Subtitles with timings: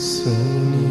[0.00, 0.89] 思念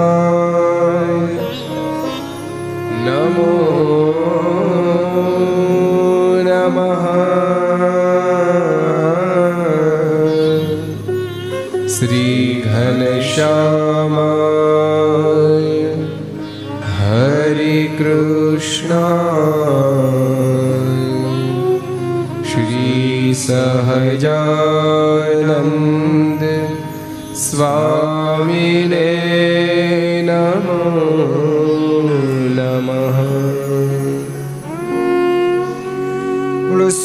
[3.08, 3.50] नमो
[6.48, 7.04] नमः
[11.98, 13.52] श्रीघनश्या
[27.58, 28.88] સ્વામી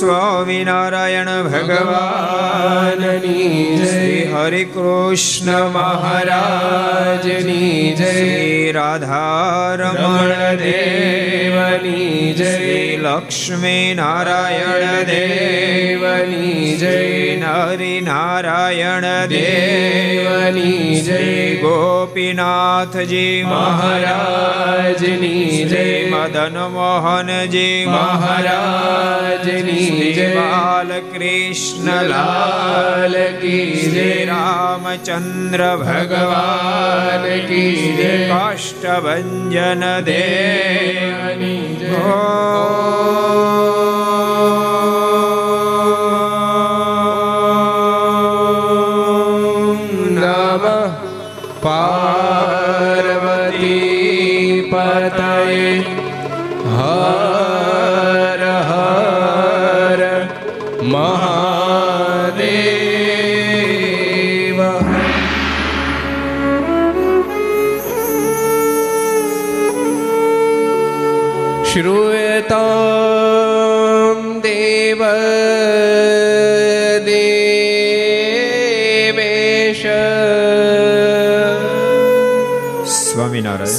[0.03, 4.33] સ્વામિનારાયણ ભગવાનની જય.
[4.33, 8.73] હરે કૃષ્ણ મહારાજની જય.
[8.73, 12.97] રાધારમણ દેવની જય.
[12.97, 17.37] લક્ષ્મી નારાયણ દેવની જય.
[17.37, 21.55] નરી નારાયણ દેવની જય.
[21.55, 26.11] ગોપીનાથજી મહારાજની જય.
[26.11, 33.59] મદન મોહનજી મહારાજની की जय बाल कृष्ण लाल की
[33.91, 37.67] जय रामचंद्र भगवान की
[37.97, 41.57] जय काष्ठभञ्जन देवनी
[41.97, 43.72] ओ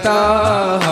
[0.00, 0.89] કરતા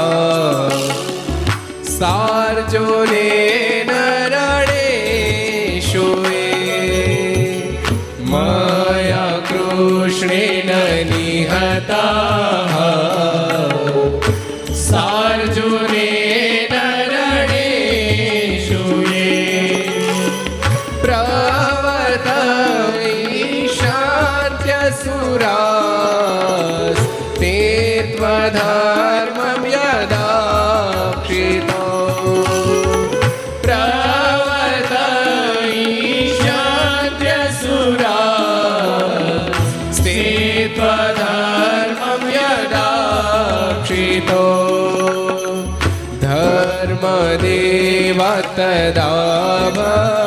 [48.95, 50.26] धर्मदेव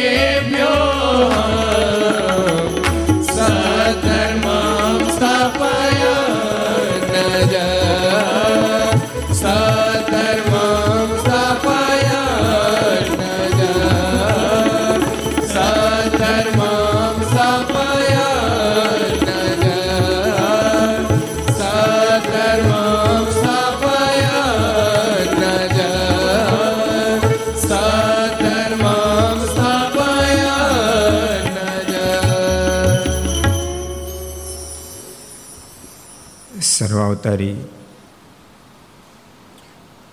[37.21, 37.57] સર્વાવતારી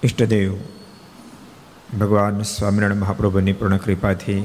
[0.05, 0.53] ઈષ્ટદેવ,
[2.01, 4.43] ભગવાન સ્વામિનારાયણ મહાપ્રભુની પૂર્ણ કૃપાથી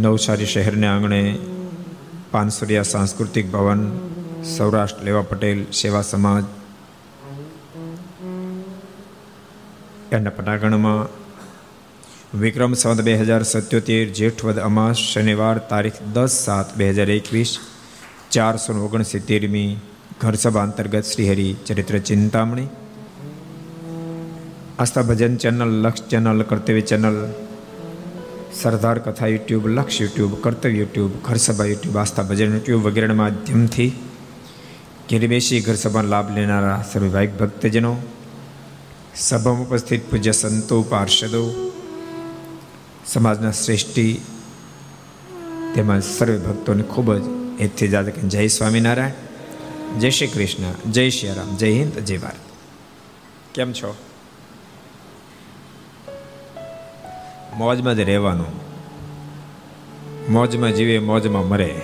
[0.00, 1.20] નવસારી શહેરના આંગણે
[2.32, 3.82] પાનસુરિયા સાંસ્કૃતિક ભવન,
[4.56, 6.44] સૌરાષ્ટ્ર લેવા પટેલ સેવા સમાજ,
[10.12, 11.19] એના પટાગણમાં
[12.34, 17.58] વિક્રમ સંવત બે હજાર સત્યોતેર જેઠવદ અમાસ, શનિવાર તારીખ દસ સાત બે હજાર એકવીસ,
[18.30, 19.76] ચારસો ઓગણસિત્તેરમી
[20.20, 22.68] ઘરસભા અંતર્ગત Shrihari Charitra Chintamani.
[24.78, 27.32] Aastha Bhajan channel, Laksh channel, Kartavya channel,
[28.54, 33.92] Sardar Katha YouTube, Laksh YouTube, Kartavya YouTube Gharsabha YouTube, Aastha Bhajan YouTube વગેરેના માધ્યમથી
[35.10, 37.96] ઘેર બેસી ઘર લાભ લેનારા સર્વે ભક્તજનો.
[39.16, 41.70] સભામાં ઉપસ્થિત પૂજ્ય સંતો, પાર્ષદો
[43.06, 44.20] સમાજના શ્રેષ્ઠિ
[45.74, 47.22] તેમજ સર્વે ભક્તોને ખૂબ જ
[47.60, 52.36] એથી જાતે કે જય સ્વામિનારાયણ, જય શ્રી કૃષ્ણ, જય શ્રી રામ, જય હિન્દ, જય ભારત.
[53.54, 53.96] કેમ છો?
[57.56, 58.46] મોજમાં જ રહેવાનું.
[60.32, 61.80] મોજમાં જીવે, મોજમાં મરે.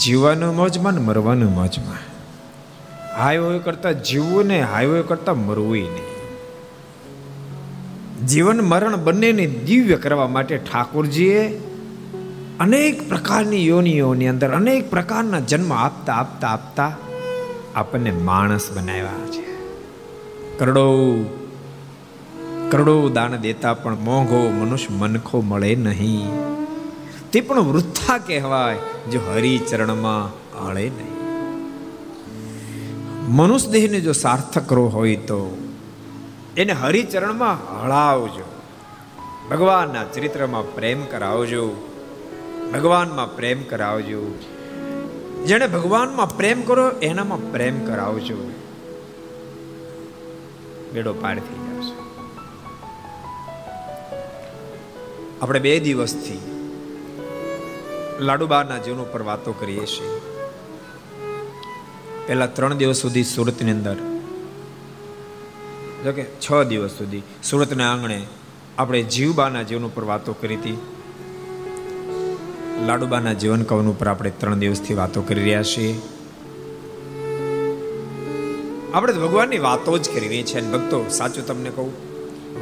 [0.00, 1.98] જીવવાનું મોજમાં ને મરવાનું મોજમાં.
[3.22, 6.17] હાઈવે કરતા જીવવું ને હાઈવે કરતા મરવું નહીં.
[8.26, 11.60] જીવન મરણ બંનેને દિવ્ય કરવા માટે ઠાકોરજીએ
[12.60, 16.96] અનેક પ્રકારની યોનિઓની અંદર અનેક પ્રકારના જન્મ આપતા આપતા આપતા
[17.74, 19.48] આપણને માણસ બનાવ્યા છે.
[20.58, 20.90] કરોડો
[22.70, 26.28] કરોડો દાન દેતા પણ મોંઘો મનુષ્ય મનખો મળે નહીં.
[27.32, 28.78] તે પણ વૃથા કહેવાય,
[29.10, 30.30] જો હરિચરણમાં
[30.66, 31.18] હળે નહીં.
[33.28, 35.67] મનુષ્ય દેહને જો સાર્થક કરવો હોય તો
[36.58, 38.62] એને હરિચરણમાં હળાવજો.
[39.50, 41.68] ભગવાનના ચરિત્રમાં પ્રેમ કરાવજો.
[42.72, 44.38] ભગવાનમાં પ્રેમ કરાવજો.
[45.46, 48.36] જેને ભગવાનમાં પ્રેમ કરો, એનામાં પ્રેમ કરાવજો.
[50.92, 51.94] બેડો પાર થઈ જશે
[55.42, 56.38] આપણે બે દિવસથી
[58.20, 60.20] લાડુબાના જીવન ઉપર વાતો કરીએ છીએ.
[62.26, 63.96] પહેલા ત્રણ દિવસ સુધી સુરતની અંદર
[66.04, 68.22] કે છ દિવસ સુધી સુરતના આંગણે
[68.78, 70.78] આપણે જીવબાના જીવન ઉપર વાતો કરી હતી.
[72.86, 75.98] લાડુબાના જીવન કવન ઉપર આપણે ત્રણ દિવસથી વાતો કરી રહ્યા છીએ.
[78.94, 81.92] આપણે ભગવાનની વાતો જ કરી રહી છે ભક્તો, સાચું તમને કહું,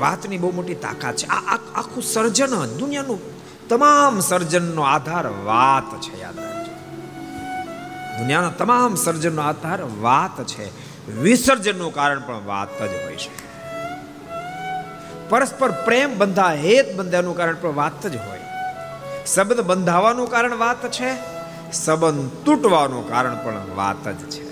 [0.01, 1.27] વાતની બહુ મોટી તાકાત છે.
[1.27, 3.21] આ આખું સર્જન, દુનિયાનું
[3.69, 6.73] તમામ સર્જનનો આધાર વાત છે, યાદ રાખજો.
[8.19, 10.96] દુનિયાના તમામ સર્જનનો આધાર વાત છે.
[11.15, 13.47] વિસર્જનનું કારણ પણ વાત જ હોય છે.
[15.29, 18.41] પરસ્પર પ્રેમ બંધા હેત બંધાનું કારણ પણ વાત જ હોય.
[19.27, 21.17] શબ્દ બંધાવાનું કારણ વાત છે,
[21.73, 24.47] સંબંધ તૂટવાનું કારણ પણ વાત જ છે.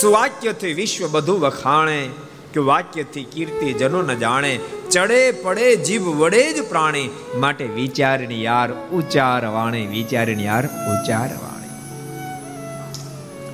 [0.00, 2.08] સુવાક્યથી વિશ્વ બધું વખાણે,
[2.52, 8.72] કે વાક્યથી કીર્તિ જનો ન જાણે, ચડે પડે જીભ વડે જ પ્રાણી, માટે વિચારણી યાર
[8.72, 11.51] ઉચારવાણે વિચારણી યાર ઉચ્ચાર વાણે.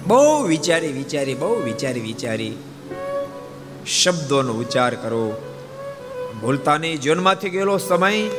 [0.09, 2.57] બહુ વિચારી વિચારી, બહુ વિચારી વિચારી
[3.87, 5.37] શબ્દોનો ઉચ્ચાર કરો.
[6.41, 8.31] ભૂલતાની જીવનમાંથી ગયેલો સમય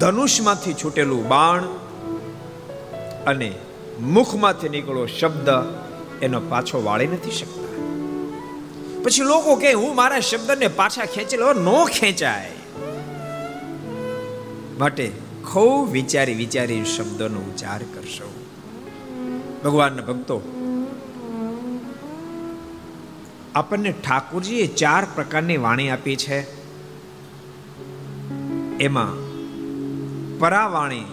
[0.00, 1.64] ધનુષમાંથી છૂટેલું બાણ
[3.26, 3.52] અને
[4.00, 5.48] મુખમાંથી નીકળો શબ્દ
[6.22, 7.70] એનો પાછો વાળી નથી શકતા.
[9.02, 12.50] પછી લોકો કે હું મારા શબ્દને પાછા ખેંચેલો નો ખેંચાય.
[14.78, 18.28] માટે ખૂબ વિચારી વિચારી શબ્દોનો ઉચ્ચાર કરશો.
[19.64, 20.36] ભગવાનના ભક્તો,
[23.54, 26.38] આપણને ઠાકોરજીએ ચાર પ્રકારની વાણી આપી છે.
[28.78, 29.16] એમાં
[30.38, 31.04] પરાવાણી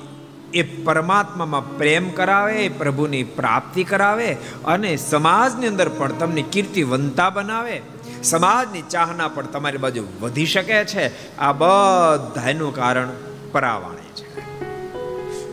[0.53, 4.33] એ પરમાત્મામાં પ્રેમ કરાવે પ્રભુની પ્રાપ્તિ કરાવે
[4.65, 7.81] અને સમાજની અંદર પણ તમને કીર્તિવંતા બનાવે.
[8.23, 11.37] સમાજની ચાહના પણ તમારી બાજુ વધી શકે છે.
[11.37, 13.09] આ બધાનું કારણ
[13.51, 13.96] પરાવાણી.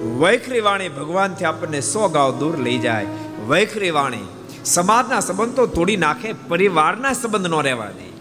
[0.05, 3.07] વૈખરી વાણી ભગવાનથી આપણને સો ગાવ દૂર લઈ જાય.
[3.47, 4.29] વૈખરી વાણી
[4.65, 8.15] સમાજના સંબંધો તોડી નાખે, પરિવારના સંબંધ નો રહેવા દે.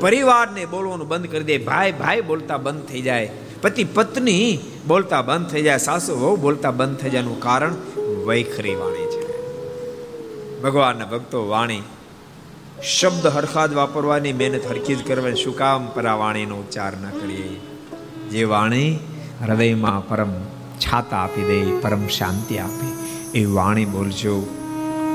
[0.00, 3.30] પરિવારને બોલવાનું બંધ કરી દે, ભાઈ ભાઈ બોલતા બંધ થઈ જાય.
[3.62, 7.74] પતિ, પત્ની બોલતા બંધ થઈ જાય, સાસુ, વહુ બોલતા બંધ થઈ જવાનું કારણ
[8.26, 9.52] વૈખરી વાણી છે.
[10.62, 11.82] ભગવાનના ભક્તો વાણી.
[12.82, 17.60] શબ્દ હરખાદ વાપરવાની, મહેનત હરખી જ કરવાની, શું કામ પરા વાણીનો ઉચ્ચાર ન કરીએ.
[18.30, 18.98] જે વાણી
[19.42, 20.30] હૃદયમાં પરમ
[20.80, 22.88] છાતા આપી દે પરમ શાંતિ આપે.
[23.38, 24.60] એ વાણી બોલજો.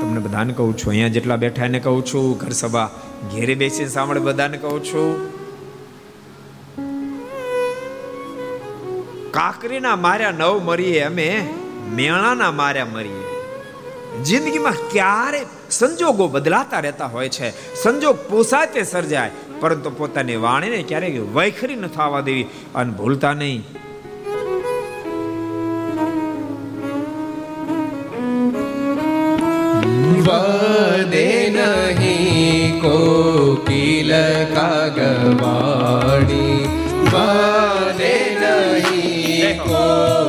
[0.00, 2.90] તમને બધાને કહું છું, અહીંયા જેટલા બેઠા એને કહું છું, ઘર સભા
[3.32, 5.40] ઘેરે બેસીને સાંભળે બધાને કહું છું.
[9.30, 11.48] કાકરીના માર્યા નવ મરીએ, અમે
[11.96, 13.26] મેણાના માર્યા મરીએ.
[14.24, 21.74] જિંદગીમાં ક્યારે સંજોગો બદલાતા રહેતા હોય છે, સંજોગ પોસાતે સર્જાય, પરંતુ પોતાની વાણીને ક્યારેય વૈખરી
[21.74, 23.64] ન થવા દેવી અને ભૂલતા નહીં.
[30.30, 34.10] વદે નહીં કોકિલ
[34.54, 35.90] કાગવાણી
[37.06, 40.19] પદે નહીં કોકિલ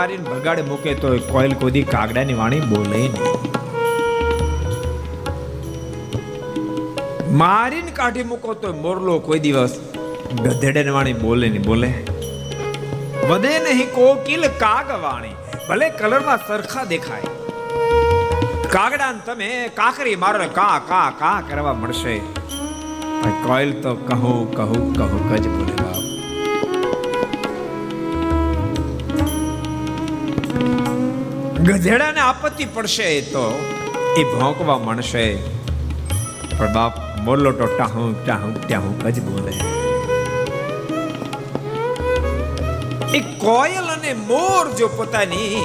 [0.00, 3.12] મારીને ભગાડે મૂકે તો કોયલ કોદી કાગડાની વાણી બોલે નહીં.
[7.40, 9.74] મારીને કાઢી મૂકો તો મોરલો કોઈ દિવસ
[10.44, 11.90] ગધેડે વાણી બોલે નહીં, બોલે.
[13.28, 15.36] વધે નહીં કોકિલ કાગ વાણી,
[15.68, 17.32] ભલે કલરમાં સરખા દેખાય.
[18.74, 22.16] કાગડા તમે કાકરી મારો કા કા કા કરવા મળશે.
[23.46, 26.09] કોયલ તો કહું કહું કહું કજ બોલે બાપ.
[31.66, 33.42] ગધેડાને આપત્તિ પડશે તો
[34.20, 35.24] એ ભોંકવા મળશે.
[36.58, 36.94] પણ બાપ
[37.26, 39.52] બોલો તો ટાહું ટાહું ટાહું જ બોલે.
[43.18, 45.62] એ કોયલ અને મોર જો પોતાની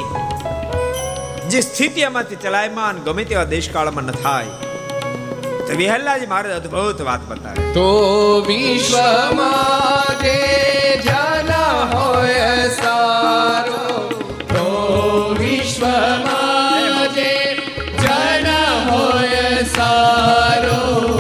[1.54, 4.54] જે સ્થિતિમાંથી ચલાયમાન ગમે તેવા દેશકાળમાં ન થાય,
[5.68, 7.62] તો વિહલ્લાજી મારે અદ્ભુત વાત બતાવે.
[7.78, 7.88] તો
[8.50, 10.40] વિશ્વમાં જે
[11.08, 11.52] જન
[11.96, 13.84] હોય સારો
[15.76, 17.58] વિશ્વમાં જે
[18.00, 18.48] જન
[18.88, 21.15] હોય સારો.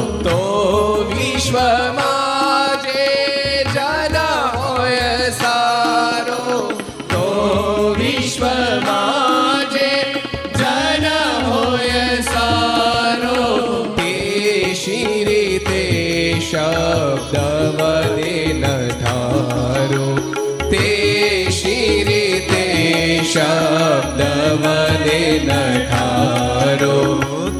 [25.49, 26.95] વદે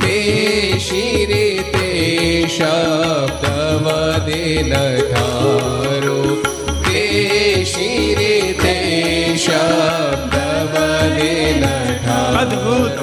[0.02, 0.18] તે
[0.80, 1.88] શિરે તે
[2.48, 3.44] શબ્દ
[3.86, 4.74] વદે ન
[6.86, 7.04] તે
[7.66, 8.76] શિરે તે
[9.38, 10.36] શબ્દ
[10.74, 11.64] વદે ન
[12.42, 12.98] અદ્ભુત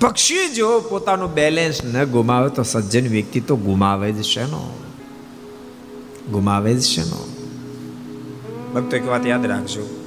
[0.00, 4.62] પક્ષી જો પોતાનું બેલેન્સ ન ગુમાવે તો સજ્જન વ્યક્તિ તો ગુમાવે જ છે નો
[6.30, 7.20] ગુમાવે જ છે નો
[8.74, 10.05] ભક્તો એક વાત યાદ રાખજો.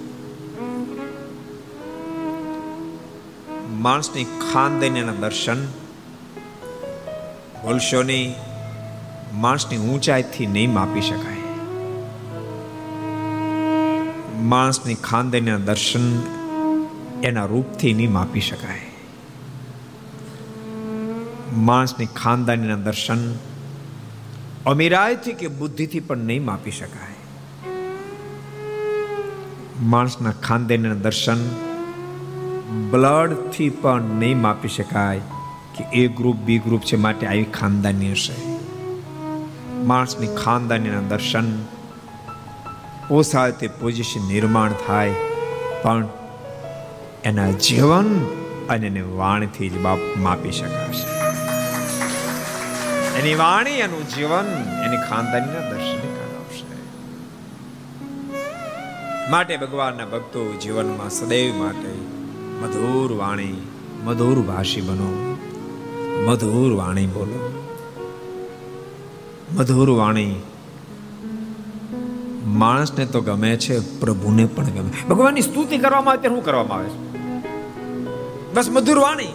[3.79, 5.65] માણસની ખાનદાનીના દર્શન.
[7.63, 8.35] બોલશો નહીં
[9.33, 11.41] માણસની ઊંચાઈથી નહીં માપી શકાય.
[14.39, 16.19] માણસની ખાનદાનીના દર્શન
[17.23, 18.81] એના રૂપથી નહીં માપી શકાય.
[21.53, 23.35] માણસની ખાનદાનીના દર્શન
[24.65, 27.15] અમીરાયથી કે બુદ્ધિથી પણ નહીં માપી શકાય.
[29.81, 31.68] માણસના ખાનદાનીના દર્શન
[32.69, 35.21] બ્લડથી પણ નહીં માપી શકાય
[35.75, 38.35] કે એ ગ્રુપ બી ગ્રુપ છે માટે આવી ખાનદાની હશે.
[39.91, 41.47] માણસની ખાનદાનીના દર્શન
[43.07, 45.15] પોસાય તે પોઝિશન નિર્માણ થાય,
[45.83, 46.05] પણ
[47.23, 48.11] એના જીવન
[48.69, 51.07] અને એની વાણીથી જ બાપ માપી શકાશે.
[53.19, 54.53] એની વાણી, એનું જીવન,
[54.85, 56.65] એની ખાનદાનીના દર્શન કરાવશે
[59.31, 61.91] માટે ભગવાનના ભક્તો જીવનમાં સદૈવ માટે
[62.63, 63.67] મધુર વાણી,
[64.03, 65.35] મધુર ભાષી બનો.
[66.27, 67.53] મધુર વાણી બોલો.
[69.55, 70.35] મધુર વાણી
[72.45, 75.07] માણસને તો ગમે છે, પ્રભુને પણ ગમે.
[75.09, 77.09] ભગવાનની સ્તુતિ કરવામાં આવે ત્યારે શું કરવામાં આવે છે?
[78.53, 79.27] બસ મધુર વાણી.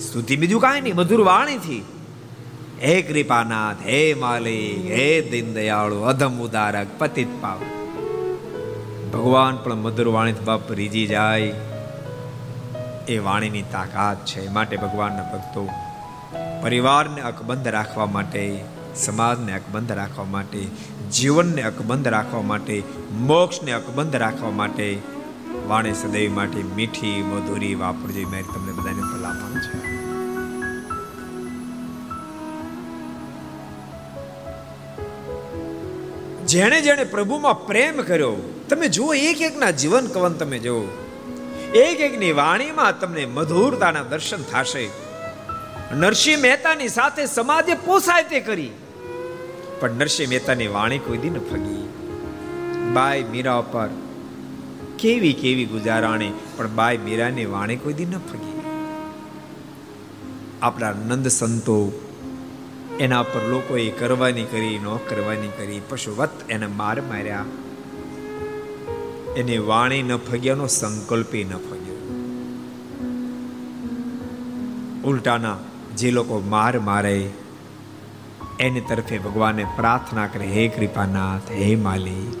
[0.00, 1.84] સ્તુતિ બીજું કાંઈ નહીં, મધુર વાણીથી.
[2.82, 7.58] હે કૃપાનાથ, હે માલિક, હે દીન દયાળુ અધમ ઉદારક, પતિત પાવ
[9.12, 11.52] ભગવાન પણ મધુર વાણીથી બાપ રીજી જાય.
[13.10, 15.68] એ વાણીની તાકાત છે માટે ભગવાનના ભક્તો
[16.62, 18.64] પરિવારને અકબંધ રાખવા માટે,
[18.96, 20.66] સમાજને અકબંધ રાખવા માટે,
[21.12, 24.98] જીવનને અકબંધ રાખવા માટે, મોક્ષને અકબંધ રાખવા માટે
[25.68, 30.00] વાણી સદૈવ માટે મીઠી, મધુરી, વાપરજી મારી તમને બધાને ભલામણ છે.
[36.46, 41.09] જેણે જેણે પ્રભુમાં પ્રેમ કર્યો, તમે જુઓ એક એકના જીવન કવન તમે જુઓ
[41.74, 44.88] એક એકની વાણીમાં તમને મધુરતાના દર્શન થશે.
[45.94, 48.70] નરસિંહ મહેતાની સાથે સમાજે પોસાય તે કરી.
[49.80, 51.88] પણ નરસિંહ મહેતાની વાણી કોઈ દી ન ફગી.
[52.92, 53.88] બાય મીરા પર
[54.98, 58.60] કેવી કેવી ગુજારાણી, પણ બાય મીરાની વાણી કોઈ દિન ન ફગી.
[60.62, 61.92] આપણા નંદ સંતો
[63.00, 67.44] એના પર લોકોએ કરવાની કરી, ન કરવાની કરી, પશુવત એને માર માર્યા.
[69.36, 71.96] એની વાણી ન ફગ્યાનો સંકલ્પે ન ફગ્યો.
[75.04, 75.56] ઉલટાના
[75.96, 77.30] જે લોકો માર મારે,
[78.60, 82.40] એની તરફે ભગવાને પ્રાર્થના કરે, હે કૃપાનાથ, હે માલિક,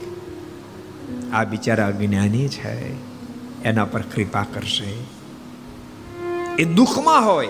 [1.34, 2.92] આ બિચારા અજ્ઞાની છે,
[3.62, 4.94] એના પર કૃપા કરશે.
[6.58, 7.48] એ દુઃખમાં હોય.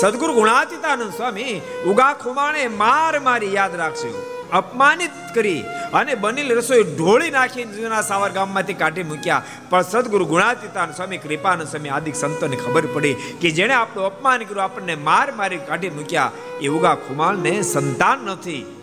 [0.00, 5.62] સદગુરુ ગુણાતીતાનંદ સ્વામી, ઉગા ખુમાણે માર મારી યાદ રાખશે અપમાનિત કરી
[5.94, 9.42] અને બનેલી રસોઈ ઢોળી નાખી જૂના સાવર ગામમાંથી કાઢી મૂક્યા.
[9.70, 14.62] પણ સદગુરુ ગુણાતીતાન સ્વામી, કૃપાનંદ સ્વામી આદિક સંતોને ખબર પડી કે જેણે આપણું અપમાન કર્યું,
[14.62, 16.30] આપણને માર મારી કાઢી મૂક્યા.
[16.60, 18.76] એ ઉગા ખુમાલને સંતાન નથી.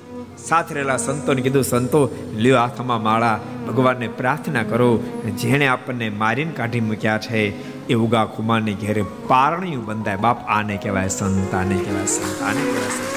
[0.47, 3.39] સાથે રહેલા સંતોને કીધું, સંતો, લ્યો હાથમાં માળા.
[3.67, 4.97] ભગવાનને પ્રાર્થના કરો.
[5.41, 7.41] જેણે આપણને મારીને કાઢી મૂક્યા છે,
[7.87, 10.15] એ ઉગા ખુમારની ઘેરે પારણિયું બંધાય.
[10.15, 13.16] બાપ આને કહેવાય, સંતાને કહેવાય સંતાને કહેવાય.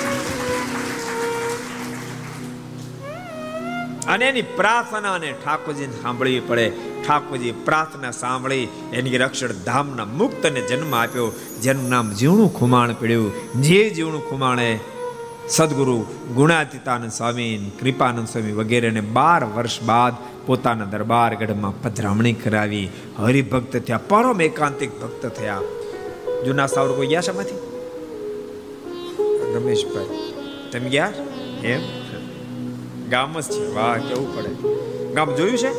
[4.10, 6.72] અને એની પ્રાર્થનાને ઠાકોરજીને સાંભળવી પડે.
[7.06, 13.32] ઠાકોરજી પ્રાર્થના સાંભળી, એની રક્ષણ ધામના મુક્તને જન્મ આપ્યો, જેનું નામ જીવણું ખુમાણ પડ્યું.
[13.62, 14.80] જે જીવણું ખુમાણે,
[15.48, 20.12] સદગુરુ ગુણાતીતાનંદ સ્વામી, કૃપાનંદ સ્વામી વગેરેને બાર વર્ષ બાદ
[20.46, 22.88] પોતાના દરબાર ગઢમાં પધરામણી કરાવી.
[23.18, 25.60] હરિભક્ત થયા, પરમ એકાંતિક ભક્ત થયા.
[26.46, 27.70] જૂના સાવર કોઈ ગયા છે
[29.54, 30.32] રમેશભાઈ.
[30.72, 31.12] તમે ગયા?
[31.64, 31.99] એમ?
[33.10, 33.74] ગામ જ છે.
[33.74, 34.50] વાહ, કેવું પડે.
[35.14, 35.72] ગામ જોયું છે?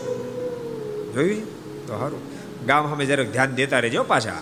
[1.13, 1.45] જોયું
[1.87, 2.19] તો સારું.
[2.65, 4.41] ગામ અમે જ્યારે ધ્યાન દેતા રહેજો પાછા.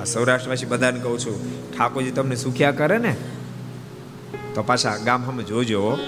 [0.00, 1.36] આ સૌરાષ્ટ્રવાસી બધાને કહું છું,
[1.72, 3.16] ઠાકોરજી તમને સુખ્યા કરે ને,
[4.54, 5.98] તો પાછા ગામ અમે જોજો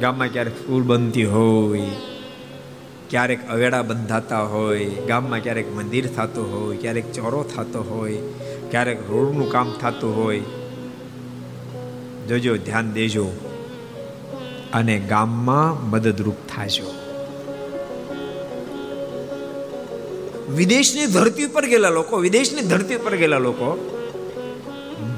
[0.00, 1.90] ગામમાં ક્યારેક ફૂલ બનતી હોય,
[3.10, 8.16] ક્યારેક અવેડા બંધાતા હોય, ગામમાં ક્યારેક મંદિર થતું હોય, ક્યારેક ચોરો થતો હોય,
[8.70, 10.40] ક્યારેક રોડનું કામ થતું હોય.
[12.28, 13.51] જોજો, ધ્યાન દેજો.
[14.72, 16.88] અને ગામમાં મદદરૂપ થાજો.
[20.54, 23.68] વિદેશની ધરતી ઉપર ગયેલા લોકો, વિદેશની ધરતી ઉપર ગયેલા લોકો,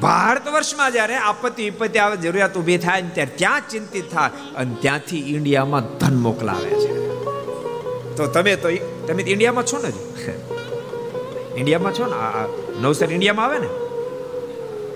[0.03, 4.75] ભારત વર્ષમાં જ્યારે આપત્તિ વિપત્તિ આવે, જરૂરિયાત ઊભી થાય ને ત્યારે ત્યાં ચિંતિત થાય અને
[4.81, 6.93] ત્યાંથી ઇન્ડિયામાં ધન મોકલાવે છે.
[8.17, 8.69] તો તમે તો
[9.07, 9.91] તમે ઇન્ડિયામાં છો ને
[11.57, 12.17] ઇન્ડિયામાં છો ને?
[12.81, 13.71] નવસર ઇન્ડિયામાં આવે ને?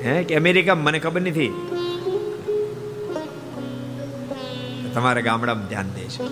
[0.05, 1.51] હે, કે અમેરિકા મને ખબર નથી.
[4.95, 6.27] તમારા ગામડામાં ધ્યાન દે છે.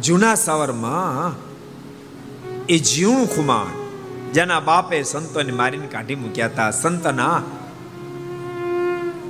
[0.00, 1.32] જૂના સાવરમાં
[2.66, 3.66] એ જીવણું ખુમાણ,
[4.32, 7.42] જેના બાપે સંતોને મારીને કાઢી મૂક્યા હતા, સંતના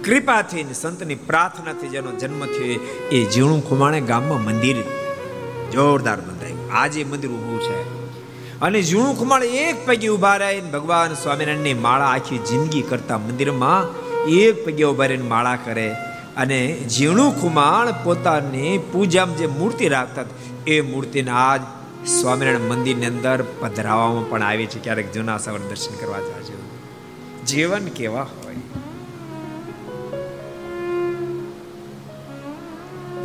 [0.04, 2.80] કૃપાથી સંતની પ્રાર્થનાથી જેનો જન્મ થયો,
[3.12, 4.76] એ જીવણું ખુમાણે ગામમાં મંદિર
[5.72, 6.72] જોરદાર બંધાયું.
[6.72, 7.99] આજે મંદિર ઊભું છે.
[8.62, 13.84] અને ઝીણું ખુમાળ એક પગે ઊભા રહીને ભગવાન સ્વામિનારાયણની માળા આખી જિંદગી કરતા મંદિરમાં
[14.26, 15.94] એક પગે ઊભા રહીને માળા કરે.
[16.36, 20.24] અને ઝીણું ખુમાળ પોતાની પૂજામાં જે મૂર્તિ રાખતા
[20.66, 21.60] એ મૂર્તિને આજ
[22.08, 24.78] સ્વામિનારાયણ મંદિરની અંદર પધરાવવામાં પણ આવે છે.
[24.78, 26.58] ક્યારેક જૂના સવાર દર્શન કરવા જાજો
[27.46, 28.54] જીવન કેવા હોય?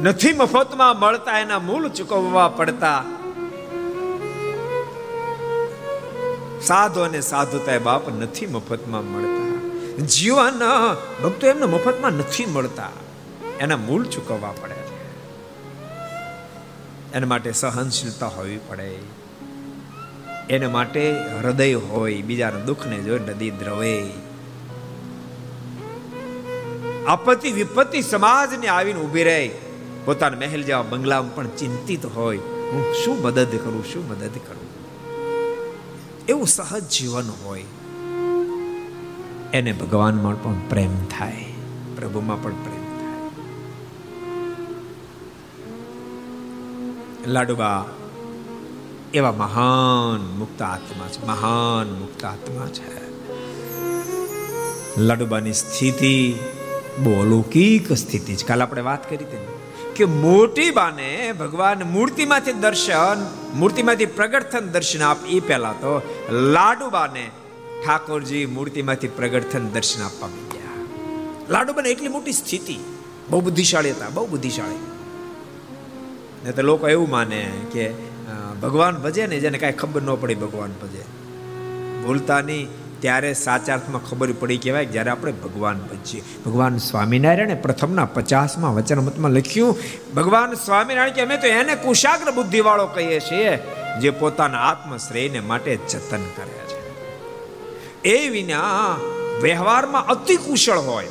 [0.03, 3.03] નથી મફતમાં મળતા, એના મૂળ ચૂકવવા પડતા.
[6.61, 9.45] સાધુ અને સાધુતા બાપ નથી મફતમાં મળતા.
[10.05, 10.61] જીવન
[11.23, 12.89] ભક્તો એમને મફતમાં નથી મળતા.
[13.59, 14.85] એના મૂળ ચૂકવવા પડે
[17.13, 18.95] એના માટે સહનશીલતા હોવી પડે.
[20.49, 24.03] એના માટે હૃદય હોય, બીજાના દુઃખને જોઈ નદી દ્રવે.
[27.07, 29.51] આપત્તિ, વિપત્તિ સમાજને આવીને ઊભી રહે.
[30.05, 32.37] પોતાના મહેલ જેવા બંગલામાં પણ ચિંતિત હોય.
[32.37, 34.74] હું શું મદદ કરું, શું મદદ કરું?
[36.29, 37.65] એવું સહજ જીવન હોય.
[39.53, 41.45] એને ભગવાનમાં પણ પ્રેમ થાય.
[41.95, 43.29] પ્રભુમાં પણ પ્રેમ થાય.
[47.31, 47.85] લાડુબા
[49.13, 53.05] એવા મહાન મુક્ત આત્મા છે મહાન મુક્ત આત્મા છે.
[55.01, 56.35] લાડુબાની સ્થિતિ
[57.03, 58.47] બહુ અલૌકિક સ્થિતિ છે.
[58.47, 59.54] કાલે આપણે વાત કરી હતી
[59.95, 66.89] કે મોટી બાને ભગવાન મૂર્તિમાંથી દર્શન, મૂર્તિમાંથી પ્રગટ થન દર્શન આપ એ પહેલા તો લાડુ
[66.89, 67.29] બાને
[67.85, 70.61] ઠાકોરજી મૂર્તિમાંથી પ્રગટ થન દર્શન આપવા માંડ્યા.
[71.49, 72.77] લાડુબાને એટલી મોટી સ્થિતિ,
[73.29, 74.81] બહુ બુદ્ધિશાળી હતા, બહુ બુદ્ધિશાળી.
[76.45, 77.91] ને તો લોકો એવું માને કે
[78.61, 81.03] ભગવાન ભજે ને જેને કાંઈ ખબર ન પડી ભગવાન ભજે.
[82.03, 82.67] ભૂલતા નહીં.
[83.05, 89.31] ત્યારે સાચા અર્થમાં ખબર પડી કહેવાય જ્યારે આપણે ભગવાન ભજીએ ભગવાન સ્વામિનારાયણે પ્રથમના પચાસમાં વચનમતમાં
[89.31, 89.77] લખ્યું,
[90.15, 93.57] ભગવાન સ્વામિનારાયણ કે અમે તો એને કુશાગ્ર બુદ્ધિવાળો કહીએ છીએ,
[94.01, 96.81] જે પોતાના આત્મશ્રેયને માટે જતન કરે છે.
[98.09, 98.95] એ વિના
[99.41, 101.07] વ્યવહારમાં અતિ કુશળ હોય.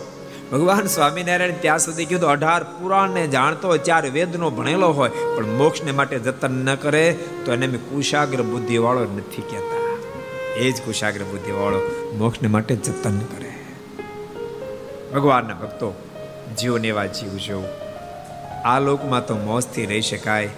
[0.53, 5.93] ભગવાન સ્વામિનારાયણ ત્યાં સુધી કીધું, અઢાર પુરાણને જાણતો હોય, ચાર વેદનો ભણેલો હોય, પણ મોક્ષને
[5.93, 7.07] માટે જતન ન કરે,
[7.45, 9.84] તો એને મેં કુશાગ્ર બુદ્ધિવાળો નથી કહેતા.
[10.57, 11.81] એ જ કુશાગ્ર બુદ્ધિ વાળો
[12.19, 13.53] મોક્ષને માટે જતન કરે.
[15.15, 15.89] ભગવાનના ભક્તો,
[16.59, 17.59] જીવને એવા જીવજો
[18.65, 20.51] આ લોકમાં તો મોજથી રહી શકાય,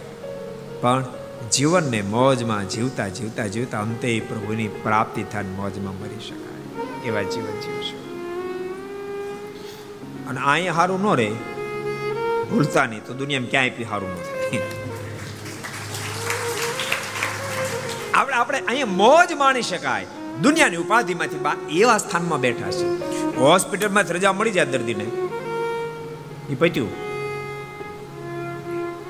[0.81, 1.05] પણ
[1.53, 6.61] જીવનને મોજમાં જીવતા જીવતા જીવતા અંતે પ્રભુની પ્રાપ્તિ થાય મોજમાં મરી શકાય,
[7.09, 7.97] એવા જીવન જીવશો
[10.29, 11.29] અને અહીંયા સારું ન રહે.
[12.51, 14.96] ભૂલતા નહીં, તો દુનિયામાં ક્યાંય પી સારું ન થાય.
[18.17, 20.07] આપણે આપણે અહીંયા મોજ માણી શકાય.
[20.43, 22.87] દુનિયાની ઉપાધિમાંથી બા એવા સ્થાનમાં બેઠા છે.
[23.37, 25.07] હોસ્પિટલમાં રજા મળી જાય દર્દીને.
[26.51, 26.93] એ પત્યું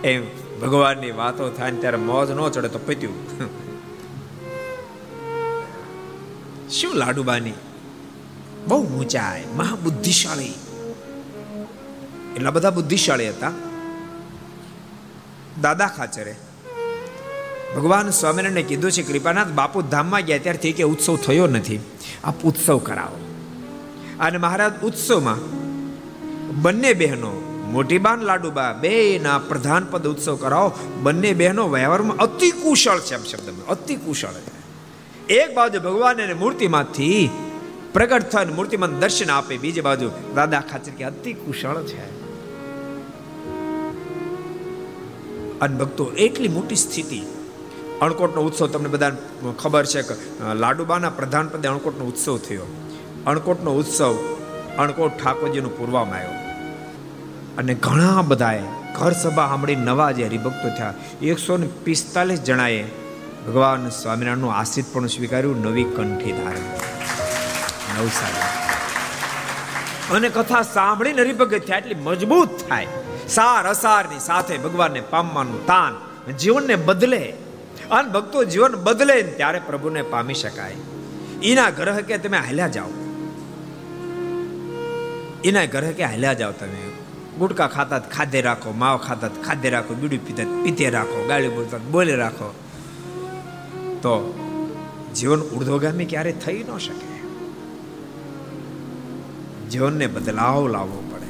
[0.04, 0.24] એમ
[0.60, 3.16] ભગવાનની વાતો થાય ને ત્યારે મોજ ન ચડે તો પત્યું
[6.70, 7.52] શું લાડુબાની
[8.68, 10.54] બહુ ઊંચાઈ, મહાબુદ્ધિશાળી.
[12.36, 13.52] એટલા બધા બુદ્ધિશાળી હતા.
[15.60, 16.34] દાદા ખાચરે.
[17.74, 21.80] ભગવાન સ્વામિનારાયણે કીધું છે, કૃપાનાથ, બાપુ ધામમાં ગયા ત્યારથી કે ઉત્સવ થયો નથી.
[22.24, 23.16] આપ ઉત્સવ કરાવો.
[24.20, 25.36] અને મહારાજ ઉત્સવમાં
[26.62, 30.72] બંને બહેનો મોટી બાન લાડુબા, બે ના પ્રધાન પદ ઉત્સવ કરાવો.
[31.02, 33.66] બંને બહેનો વ્યવહારમાં અતિ કુશળ છે શબ્દમાં.
[33.66, 34.56] અતિ કુશળ છે.
[35.34, 37.30] એક બાજુ ભગવાન અને મૂર્તિમાંથી
[37.92, 42.26] પ્રગટ થઈને મૂર્તિમાં દર્શન આપે, બીજી બાજુ દાદા ખાચર કે અતિ કુશળ છે.
[45.60, 47.22] અને ભક્તો, એટલી મોટી સ્થિતિ
[48.04, 49.12] અણકોટનો ઉત્સવ તમને બધા
[49.58, 50.14] ખબર છે કે
[50.54, 52.66] લાડુબાના પ્રધાન પદે અણકોટનો ઉત્સવ થયો.
[53.26, 54.14] અણકોટનો ઉત્સવ
[54.78, 56.34] અણકોટ ઠાકોરજીનું પૂરવામાં આવ્યો.
[57.58, 58.64] અને ઘણા બધાએ
[58.98, 62.82] ઘર સભા સાંભળી નવા જે હરિભક્તો થયા, એકસો ને પિસ્તાલીસ જણાએ
[63.46, 66.68] ભગવાન સ્વામિનારાયણનું આશ્રિત પણ સ્વીકાર્યું, નવી કંઠી ધારણ.
[67.94, 68.52] નવસારી
[70.16, 72.88] અને કથા સાંભળીને હરિભગત થયા એટલી મજબૂત થાય.
[73.28, 75.92] સાર અસારની સાથે ભગવાનને પામવાનું તાન,
[76.42, 77.22] જીવનને બદલે
[77.90, 80.76] અને ભક્તો જીવન બદલે ત્યારે પ્રભુને પામી શકાય.
[81.42, 82.88] એના ગ્રહ કે તમે હાલ્યા જાઓ.
[85.44, 86.90] એના ગ્રહ કે હાલ્યા જાઓ તમે.
[87.38, 92.16] ગુટકા ખાતા ખાધે રાખો, માવ ખાતા ખાધે રાખો, બીડી પીતા પીતે રાખો, ગાળી બોલતા બોલે
[92.16, 92.54] રાખો.
[93.96, 94.42] તો
[95.14, 97.16] જીવન ઉર્ધ્વગામી ક્યારે થઈ ન શકે?
[99.68, 101.26] જીવનને બદલાવ લાવવો પડે.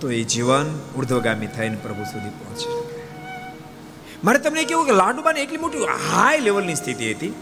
[0.00, 2.89] તો એ જીવન ઉર્ધ્વગામી થઈને પ્રભુ સુધી પહોંચી
[4.24, 7.34] મારે તમને કેવું કે લાડુબાને એટલી મોટી હાઈ લેવલની સ્થિતિ હતી.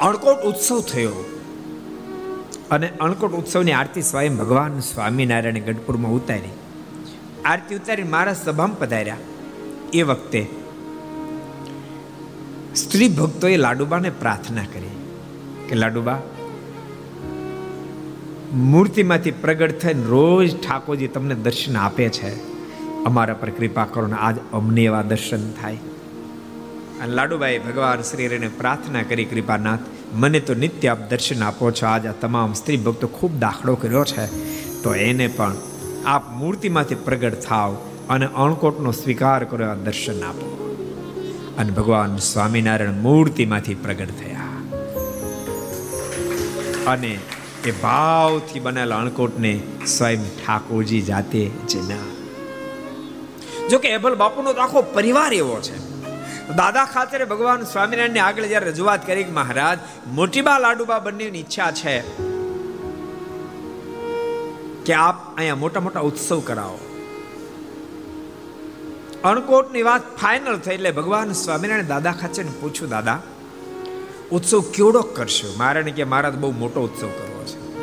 [0.00, 1.40] અણકોટ ઉત્સવ થયો.
[2.70, 6.52] અને અણકોટ ઉત્સવની આરતી સ્વયં ભગવાન સ્વામિનારાયણ ગઢપુરમાં ઉતારી.
[7.44, 9.16] આરતી ઉતારી મારા સભામાં પધાર્યા.
[9.92, 10.46] એ વખતે
[12.76, 14.94] સ્ત્રી ભક્તોએ લાડુબાને પ્રાર્થના કરી
[15.68, 16.18] કે લાડુબા,
[18.52, 22.53] મૂર્તિમાંથી પ્રગટ થઈને રોજ ઠાકોરજી તમને દર્શન આપે છે.
[23.04, 25.74] અમારા પર કૃપા કરો ને આજ અમને એવા દર્શન થાય.
[27.00, 29.78] અને લાડુભાઈ ભગવાન શ્રીને પ્રાર્થના કરી, કૃપાનાથ,
[30.14, 31.86] મને તો નિત્ય આપ દર્શન આપો છો.
[31.86, 34.26] આજ આ તમામ સ્ત્રી ભક્તો ખૂબ દાખલો કર્યો છે.
[34.82, 35.54] તો એને પણ
[36.06, 37.76] આપ મૂર્તિમાંથી પ્રગટ થાવ
[38.08, 40.76] અને અણકોટનો સ્વીકાર કરો, આ દર્શન આપો.
[41.58, 44.40] અને ભગવાન સ્વામિનારાયણ મૂર્તિમાંથી પ્રગટ થયા.
[46.86, 47.18] અને
[47.64, 52.23] એ ભાવથી બનેલા અણકોટને સ્વયં ઠાકોરજી જાતે જના
[53.70, 55.94] જો કે એભલ બાપુનો તો આખો પરિવાર એવો છે.
[56.56, 62.00] દાદા ખાતરે ભગવાન સ્વામિનારાયણને આગળ જ્યારે રજૂઆત કરી મહારાજ, મોટીબા લાડુબા બંનેની ઈચ્છા છે
[64.84, 66.78] કે આપ અહીંયા મોટા મોટા ઉત્સવ કરાવો.
[69.24, 73.22] અણકોટની વાત ફાઇનલ થઈ એટલે ભગવાન સ્વામિનારાયણ દાદા ખાચરને પૂછ્યું, દાદા,
[74.32, 75.54] ઉત્સવ કેવડો કરશો?
[75.56, 77.78] મહારાજ કે મહારાજ બહુ મોટો ઉત્સવ કરવો છે.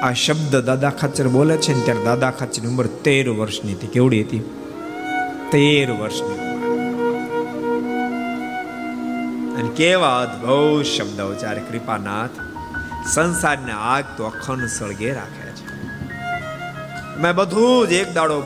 [0.02, 3.88] આ શબ્દ દાદા ખાચર બોલે છે ને ત્યારે દાદા ખાચરની ઉંમર તેર વર્ષની હતી.
[3.88, 4.40] કેવડી હતી?
[5.52, 6.40] તેર વર્ષની
[9.56, 12.30] અને કેવા અદભુત શબ્દ ઉચ્ચારે કૃપાનાથ,
[13.14, 15.66] સંસારને આગ તો અખંડ સળગે રાખે છે.
[17.22, 18.44] મેં બધું જ એક દાડો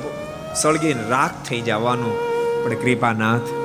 [0.61, 2.15] સળગીને રાખ થઈ જવાનું.
[2.63, 3.56] પણ કૃપાનાથ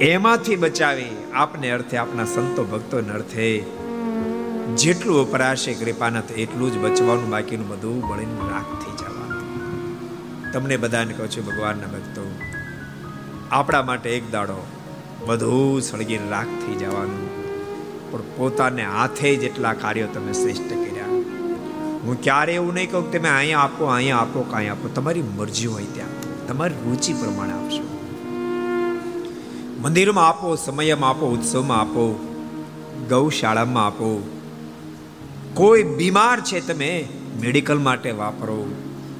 [0.00, 3.58] એમાંથી બચાવી આપને અર્થે આપના સંતો ભક્તોને અર્થે
[4.76, 10.52] જેટલું વપરાશે કૃપાનાથ એટલું જ બચવાનું, બાકીનું બધું બળીને રાખ થઈ જવાનું.
[10.52, 12.38] તમને બધાને કહું છું, ભગવાનના ભક્તો,
[13.50, 14.66] આપણા માટે એક દાડો
[15.26, 17.46] બધું સળગીને રાખ થઈ જવાનું.
[18.12, 21.04] પણ પોતાને હાથે જેટલા કાર્યો તમે શ્રેષ્ઠ કર્યા.
[22.02, 24.88] હું ક્યારે એવું નહીં કહું તમે અહીંયા આપો અહીંયા આપો, કાંઈ આપો.
[24.88, 26.08] તમારી મરજી હોય ત્યાં.
[26.46, 27.95] તમારી રુચિ પ્રમાણે આપશો.
[29.86, 32.18] મંદિરમાં આપો, સમયમાં આપો, ઉત્સવમાં આપો,
[33.08, 34.38] ગૌશાળામાં આપો.
[35.54, 37.08] કોઈ બીમાર છે તમે,
[37.40, 38.66] મેડિકલ માટે વાપરો.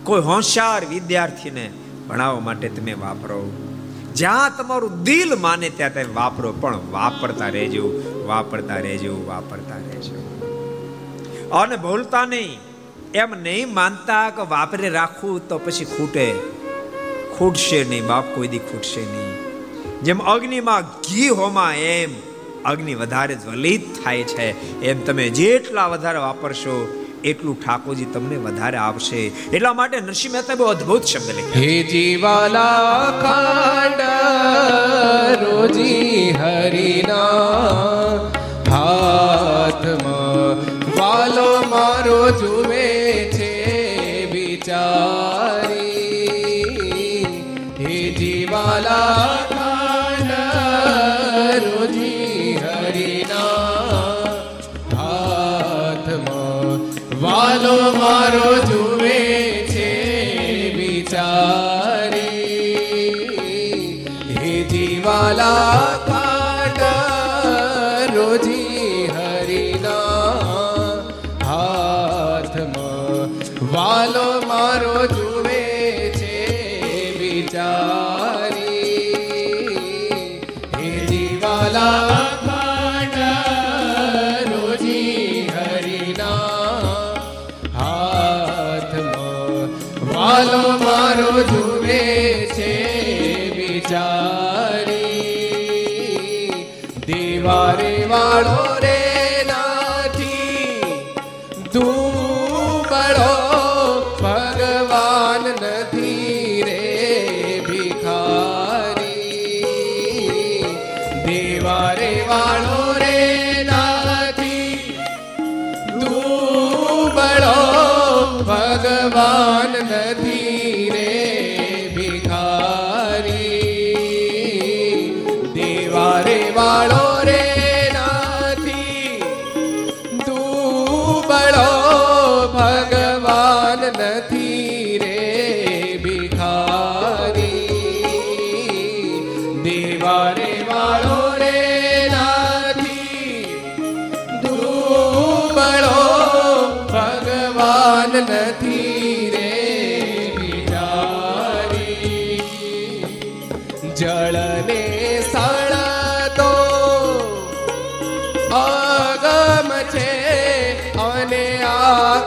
[0.05, 1.71] કોઈ હોશિયાર વિદ્યાર્થીને
[2.09, 3.53] ભણાવવા માટે તમે વાપરો.
[4.15, 7.91] જ્યાં તમારું દિલ માને ત્યાં તમે વાપરો, પણ વાપરતા રહેજો
[8.27, 10.43] વાપરતા રહેજો વાપરતા રહેજો.
[11.53, 12.59] અને ભૂલતા નહીં.
[13.15, 16.35] એમ નહીં માનતા કે વાપરે રાખવું તો પછી ખૂટે.
[17.39, 19.36] ખૂટશે નહીં, બાપ કોઈ દી ખૂટશે નહીં.
[20.03, 22.11] જેમ અગ્નિમાં ઘી હોમાં એમ
[22.65, 24.81] અગ્નિ વધારે જ્વલિત થાય છે.
[24.81, 29.27] એમ તમે જેટલા વધારે વાપરશો, એટલું ઠાકોરજી તમને વધારે આવશે.
[29.27, 34.01] એટલા માટે નરસિંહ મહેતા બહુ અદ્ભુત શબ્દ લખ્યા હે જીવાલા ખાંડ
[35.45, 35.96] રોજી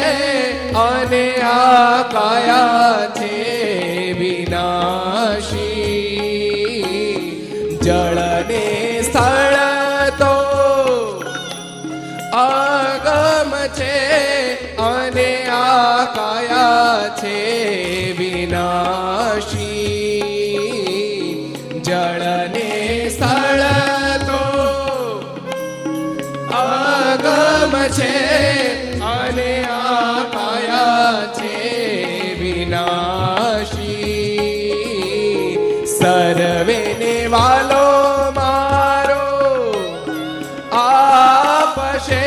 [0.73, 3.48] અને આ કાયા છે
[18.39, 19.83] વિનાશી
[21.81, 22.69] જળને
[23.07, 23.63] સ્થળ
[24.21, 24.43] તો
[26.59, 28.13] આગમ છે
[29.09, 31.53] અને આ કાયા છે
[32.41, 33.97] વિનાશી
[35.95, 37.85] સર્વેને વાલો
[38.39, 39.27] મારો
[40.79, 42.25] આપશે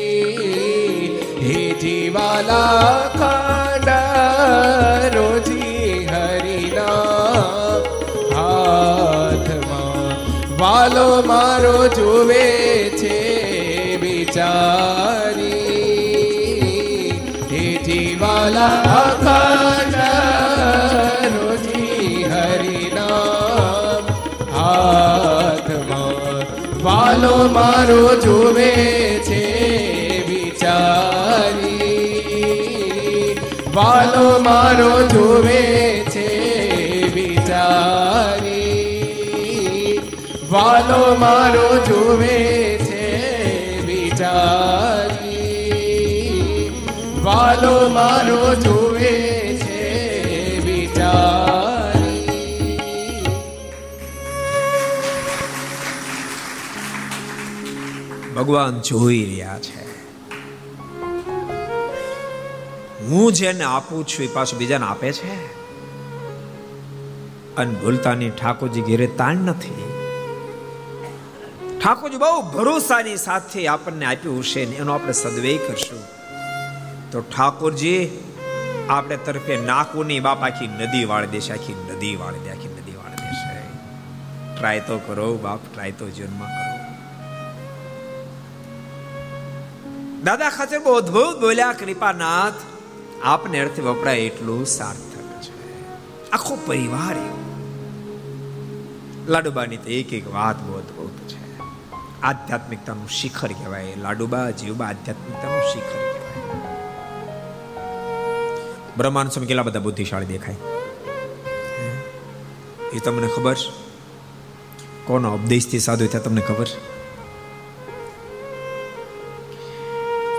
[1.41, 3.89] હે જીવાલા ખંડ
[5.15, 7.75] રોજી હરિના
[8.33, 10.15] હાથમાં
[10.59, 12.47] વાલો મારો જુવે
[13.01, 13.19] છે
[14.01, 15.55] વિચારી
[17.51, 19.88] હે જીવાલા અખંડ
[27.19, 29.43] વાલો મારો જોવે છે
[30.27, 30.99] વિચારી.
[33.73, 36.27] વાલો, મારો જોવે છે
[37.13, 37.59] વિચારી.
[40.49, 43.21] વાલો, મારો જોવે છે
[43.85, 44.69] વિચારી.
[47.21, 49.38] વાલો, મારો જુએ
[58.39, 59.89] ભગવાન જોઈ રહ્યા છે.
[63.05, 65.59] હું જેને આપું છું એ પાછું બીજાને આપે છે?
[67.55, 69.83] અને ભૂલતાની ઠાકોરજી ઘેરે તાણ નથી.
[71.83, 75.99] ઠાકોરજી બહુ ભરોસાની સાથે આપણને આપ્યું હશે ને એનો આપણે સદવે કરશું.
[77.11, 78.23] તો ઠાકોરજી,
[78.89, 83.15] આપણે તરફે નાકુની બાપ આખી નદી વાળી દેશે, આખી નદી વાળી દે આખી નદી વાળી
[83.15, 83.61] દેશે.
[84.55, 86.68] ટ્રાય તો કરો બાપ ટ્રાય તો જીવનમાં કરો.
[90.23, 91.73] દાદા ખાચર બહુ અદભુત બોલ્યા.
[91.73, 92.53] કૃપાનાથ,
[93.23, 95.51] આપને અર્થે વપરાય એટલું સાર્થક છે.
[96.31, 97.15] આખો પરિવાર
[99.31, 101.59] લાડુબાની તો એક એક વાત બહુ અદભુત છે.
[102.21, 103.95] આધ્યાત્મિકતાનું શિખર કહેવાય.
[103.95, 106.75] લાડુબા જીવબા આધ્યાત્મિકતાનું શિખર કહેવાય.
[108.97, 110.55] બ્રહ્માંડ સ્વામી કેટલા બધા બુદ્ધિશાળી દેખાય?
[112.93, 113.71] એ તમને ખબર છે?
[115.05, 116.98] કોનો ઉપદેશથી સાધુ થયા, તમને ખબર છે?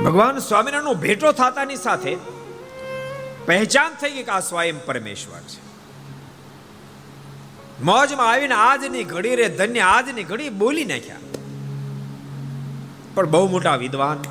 [0.05, 2.17] ભગવાન સ્વામિનારાયણનો ભેટો થતાની સાથે
[3.47, 5.61] પહેચાન થઈ ગઈ કે આ સ્વયં પરમેશ્વર છે.
[7.83, 11.17] મોજમાં આવીને આજની ઘડી રે ધન્ય, આજની ઘડી બોલી નાખ્યા.
[13.15, 14.23] પણ બહુ મોટા વિદ્વાન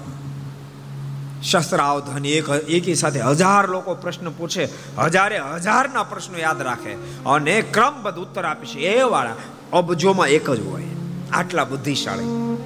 [1.41, 6.93] શસ્ત્રાવધાન એક, એકી સાથે હજાર લોકો પ્રશ્ન પૂછે, હજારે હજારના પ્રશ્નો યાદ રાખે
[7.26, 9.36] અને ક્રમબદ્ધ ઉત્તર આપે છે, એ વાળા,
[9.74, 10.84] અબજોમાં એક જ હોય,
[11.32, 12.57] આટલા બુદ્ધિશાળી.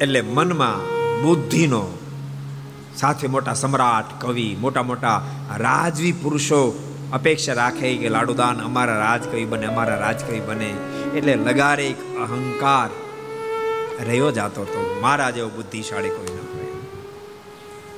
[0.00, 1.86] એટલે મનમાં બુદ્ધિનો.
[2.96, 5.22] સાથે મોટા સમ્રાટ, કવિ, મોટા મોટા
[5.56, 6.78] રાજવી પુરુષો
[7.12, 10.74] અપેક્ષા રાખે કે લાડુદાન અમારા રાજ કવિ બને, અમારા રાજ કવિ બને.
[11.14, 12.90] એટલે લગારે એક અહંકાર
[14.04, 14.98] રહ્યો જાતો હતો.
[15.02, 16.66] મારા જેવો બુદ્ધિશાળી કોઈ ન હોય.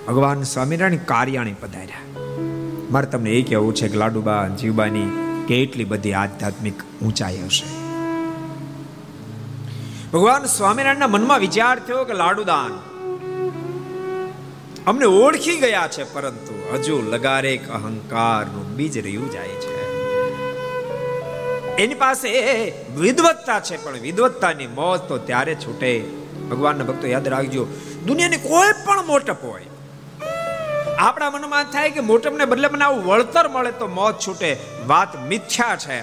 [0.07, 1.99] ભગવાન સ્વામિનારાયણ કાર્યાણી પધાર્યા.
[2.91, 7.64] મારે તમને એ કહેવું છે કે લાડુબા જીવબાની કેટલી બધી આધ્યાત્મિક ઊંચાઈ હશે
[10.11, 12.88] ભગવાન સ્વામિનારાયણના મનમાં વિચાર થયો કે લાડુદાન
[14.89, 19.72] અમને ઓળખી ગયા છે, પરંતુ હજુ લગારેક અહંકારનું બીજ રહ્યું જાય છે.
[21.82, 22.28] એની પાસે
[23.01, 25.91] વિદવત્તા છે, પણ વિદવત્તાની મોજ તો ત્યારે છૂટે.
[26.51, 27.64] ભગવાનના ભક્તો યાદ રાખજો,
[28.07, 29.68] દુનિયાની કોઈ પણ મોટપ હોય,
[31.07, 34.51] આપણા મનમાં થાય કે મોટપને બદલે મને આવું વળતર મળે તો મોત છૂટે.
[34.93, 35.99] વાત મિથ્યા છે.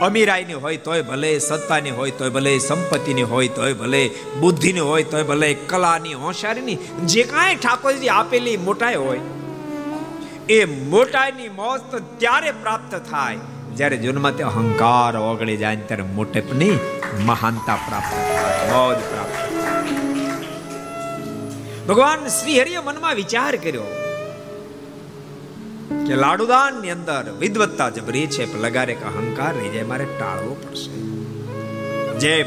[0.00, 4.10] અમીરાઈની હોય તોય ભલે, સત્તાની હોય તોય ભલે, સંપત્તિની હોય તોય ભલે,
[4.40, 9.20] બુદ્ધિની હોય તોય ભલે, કલાની, હોશિયારીની, જે કાંઈ ઠાકોરજી આપેલી મોટાઈ હોય,
[10.48, 13.38] એ મોટાઈની મોજ તો ત્યારે પ્રાપ્ત થાય,
[13.74, 16.78] જ્યારે જન્મમાં તે અહંકાર ઓગળી જાય ત્યારે મોટેપની
[17.26, 19.36] મહાનતા પ્રાપ્ત થાય મોજ પ્રાપ્ત
[21.88, 24.07] ભગવાન શ્રી હરિએ મનમાં વિચાર કર્યો
[25.88, 30.98] કે લાડુદાનની અંદર વિદવત્તા જબરી છે, પણ લગારે અહંકાર રહી જાય, મારે ટાળવો પડશે.
[32.18, 32.46] જેમ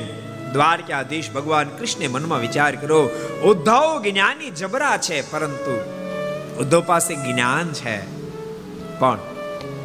[0.53, 3.03] દ્વારકાધીશ ભગવાન કૃષ્ણે મનમાં વિચાર કર્યો,
[3.43, 5.81] ઉદ્ધવ જ્ઞાની જબરા છે, પરંતુ
[6.59, 8.01] ઉદ્ધવ પાસે જ્ઞાન છે.
[8.99, 9.17] પણ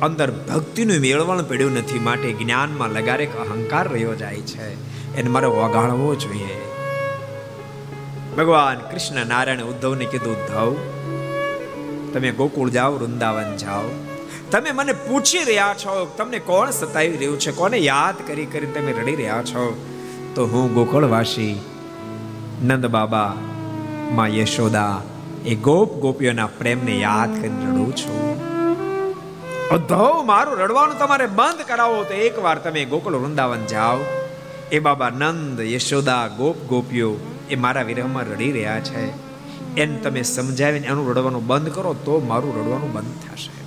[0.02, 4.96] અંદર ભક્તિનું મેળવણ પડ્યું નથી, માટે જ્ઞાનમાં લગારે અહંકાર રહ્યો જાય છે.
[5.16, 6.60] એને મારે વગાડવો જોઈએ.
[8.36, 10.95] ભગવાન કૃષ્ણ નારાયણ ઉદ્ધવને કીધું, ઉદ્ધવ
[12.16, 13.82] તમે ગોકુળ જાઓ, વૃંદાવન જાઓ.
[14.50, 17.50] તમે મને પૂછી રહ્યા છો, તમને કોણ સતાવી રહ્યું છે?
[17.50, 19.86] કોને યાદ કરી કરી તમે રડી રહ્યા છો?
[20.34, 21.60] તો હું ગોકુળવાસી
[22.62, 23.34] નંદ બાબા
[24.10, 25.02] માં યશોદા
[25.46, 28.36] એ ગોપ ગોપીઓના પ્રેમને યાદ કરી રડું છું.
[29.70, 33.98] અધવ મારું રડવાનું તમારે બંધ કરાવો, તો એકવાર તમે ગોકુળ વૃંદાવન જાઓ.
[34.72, 37.16] એ બાબા નંદ, યશોદા, ગોપ ગોપીઓ
[37.50, 39.25] એ મારા વિરહમાં રડી રહ્યા છે.
[39.76, 43.66] એને તમે સમજાવીને એનું રડવાનું બંધ કરો, તો મારું રડવાનું બંધ થશે.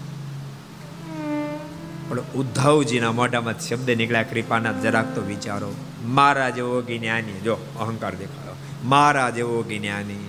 [2.09, 5.73] પણ ઉદ્ધવજીના મોઢામાં શબ્દ નીકળ્યા કૃપાના જરાક તો વિચારો.
[6.05, 7.41] મારા જેવો જ્ઞાની.
[7.43, 8.55] જો, અહંકાર દેખાડો.
[8.83, 10.27] મારા જેવો જ્ઞાની.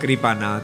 [0.00, 0.62] કૃપાનાથ,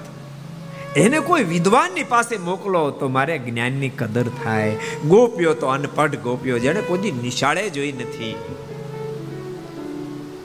[0.98, 4.76] એને કોઈ વિદ્વાનની પાસે મોકલો તો મારે જ્ઞાનની કદર થાય.
[5.08, 8.36] ગોપ્યો તો અનપઢ ગોપીઓ જેને કોઈ નિશાળે જોઈ નથી.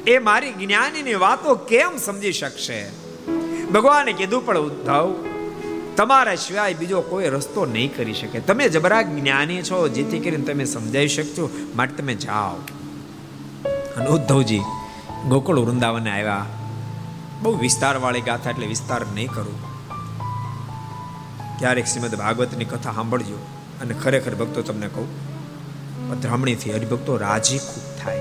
[0.08, 3.07] એ મારી જ્ઞાનીની વાતો કેમ સમજી શકશે?
[3.74, 5.24] ભગવાને કીધું, પણ ઉદ્ધવ,
[5.98, 8.40] તમારા સિવાય બીજો કોઈ રસ્તો નહીં કરી શકે.
[8.40, 12.56] તમે જબરા જ્ઞાની છો, જેથી કરીને તમે સમજાવી શકશો માટે તમે જાઓ.
[13.98, 14.62] અને ઉદ્ધવજી
[15.28, 16.46] ગોકુળ વૃંદાવને આવ્યા.
[17.42, 19.68] બહુ વિસ્તારવાળી ગાથા, એટલે વિસ્તાર નહીં કરું.
[21.60, 23.46] ક્યારેક શ્રીમદ ભાગવતની કથા સાંભળજો
[23.82, 25.38] અને ખરેખર ભક્તો તમને કહું
[26.22, 28.20] બ્રાહ્મણીથી હરિભક્તો રાજી ખૂબ થાય.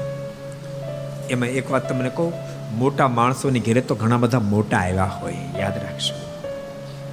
[1.31, 2.33] એમાં એક વાત તમને કહું
[2.75, 6.27] મોટા માણસોની ઘેરે તો ઘણા બધા મોટા આવ્યા હોય, યાદ રાખશો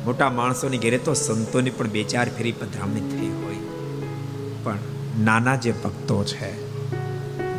[0.06, 3.56] મોટા માણસોની ઘેરે તો સંતોની પણ બે ચાર ફેરી પધરામણી થઈ હોય.
[4.64, 4.78] પણ
[5.20, 6.51] નાના જે ભક્તો છે,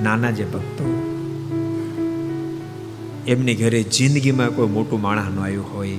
[0.03, 0.85] નાના જે ભક્તો,
[3.27, 5.97] એમની ઘરે જિંદગીમાં કોઈ મોટું માણસ ન આવ્યું હોય,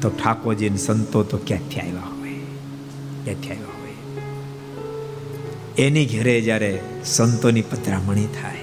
[0.00, 2.32] તો ઠાકોરજી સંતો તો ક્યાંથી આવ્યા હોય?
[3.24, 3.94] ક્યાંથી આવ્યા હોય?
[5.78, 8.59] એની ઘરે જ્યારે સંતોની પધરામણી થાય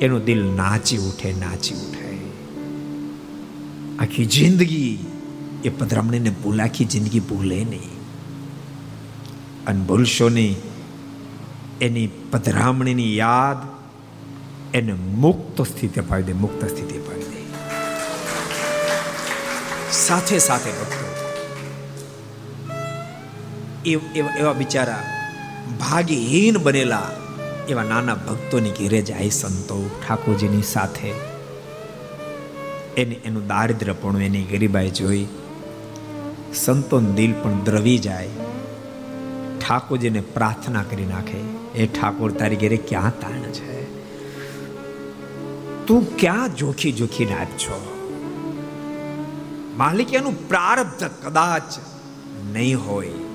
[0.00, 2.14] એનું દિલ નાચી ઉઠે નાચી ઉઠે.
[3.98, 4.98] આખી જિંદગી
[5.64, 7.94] એ પધરામણીને ભૂલ જિંદગી ભૂલે નહીં.
[9.66, 10.56] અને ભૂલશો નહીં,
[11.80, 13.58] એની પધરામણીની યાદ
[14.76, 17.42] એને મુક્ત સ્થિતિ અપાવી દે, મુક્ત સ્થિતિ અપાવી દે.
[19.92, 21.06] સાથે સાથે ભક્તો
[24.38, 25.00] એવા બિચારા
[25.80, 27.10] ભાગ્યહીન બનેલા
[27.68, 31.12] એવા નાના ભક્તોની ઘેરે જાય સંતો ઠાકોરજીની સાથે.
[32.96, 35.26] એને એનું દારિદ્રપણું એની ગરીબાઈ જોઈ
[36.54, 38.28] સંતોન દિલ પણ દ્રવી જાય.
[39.60, 41.38] ઠાકોરજીને પ્રાર્થના કરી નાખે
[41.74, 43.76] એ ઠાકોર, તારી ઘેરે ક્યાં તાણ છે?
[45.86, 47.92] તું ક્યાં જોખી જોખીને છો?
[49.76, 51.78] માલિક એનું પ્રારબ્ધ કદાચ
[52.52, 53.25] નહીં હોય.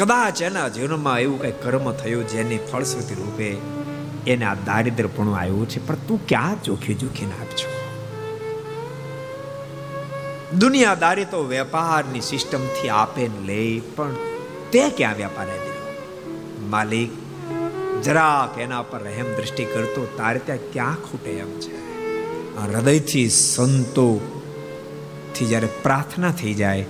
[0.00, 3.48] કદાચ એના જીવનમાં એવું કઈ કર્મ થયું જેની ફળશ્રુતિ રૂપે
[4.26, 7.68] એને આ દારિદ્રપણું આવ્યું છે, પણ તું ક્યાં ચોખ્ખી જોખીને આપજો?
[10.58, 14.14] દુનિયાદારી તો વેપારની સિસ્ટમથી આપે લે, પણ
[14.72, 17.10] તે ક્યાં વેપાર દીધો માલિક,
[18.04, 21.74] જરાક એના પર રહેમ દ્રષ્ટિ કરતો, તારે ત્યાં ક્યાં ખૂટે એમ છે?
[22.62, 24.20] હૃદયથી સંતો
[25.34, 26.84] થી જ્યારે પ્રાર્થના થઈ જાય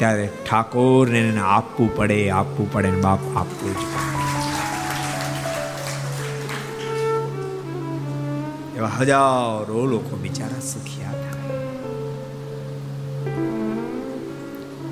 [0.00, 3.82] ત્યારે ઠાકોરને એને આપવું પડે આપવું પડે બાપ આપવું જ
[8.76, 11.58] એવા હજારો લોકો બિચારા સુખિયા થાય.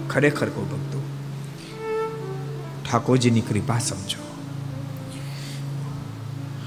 [0.08, 1.00] ખરેખર કહું ભક્તો,
[2.84, 4.20] ઠાકોરજીની કૃપા સમજો.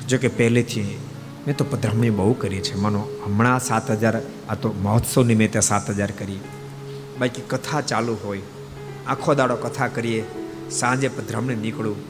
[0.09, 0.99] જો કે પહેલેથી
[1.47, 2.75] મેં તો પધરામણી બહુ કરી છે.
[2.75, 4.17] મનો હમણાં સાત હજાર,
[4.49, 6.39] આ તો મહોત્સવ નિમિત્તે સાત હજાર કરી.
[7.21, 8.47] બાકી કથા ચાલુ હોય.
[9.07, 10.23] આખો દાડો કથા કરીએ,
[10.71, 12.01] સાંજે પધરામણે નીકળું.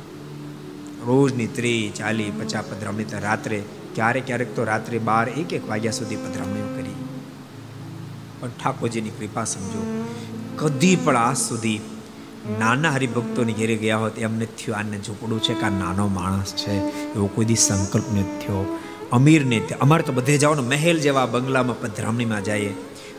[1.08, 3.60] રોજની ત્રીસ ચાલી પચાસ પધરામણી તો રાત્રે,
[3.96, 6.98] ક્યારેક ક્યારેક તો રાત્રે બાર એક એક વાગ્યા સુધી પધરામણીઓ કરી
[8.42, 9.82] પણ ઠાકોરજીની કૃપા સમજો,
[10.56, 11.80] કદી પણ આજ સુધી
[12.60, 14.78] નાના હરિભક્તોની ઘેરે ગયા હોત એમને થયું.
[14.78, 16.78] આને ઝૂંપડું છે કે આ નાનો માણસ છે,
[17.16, 18.64] એવો કોઈ દી સંકલ્પ નથી થયો.
[19.12, 22.72] અમીરને, અમારે તો બધે જવાનું મહેલ જેવા બંગલામાં પધરામણીમાં જઈએ.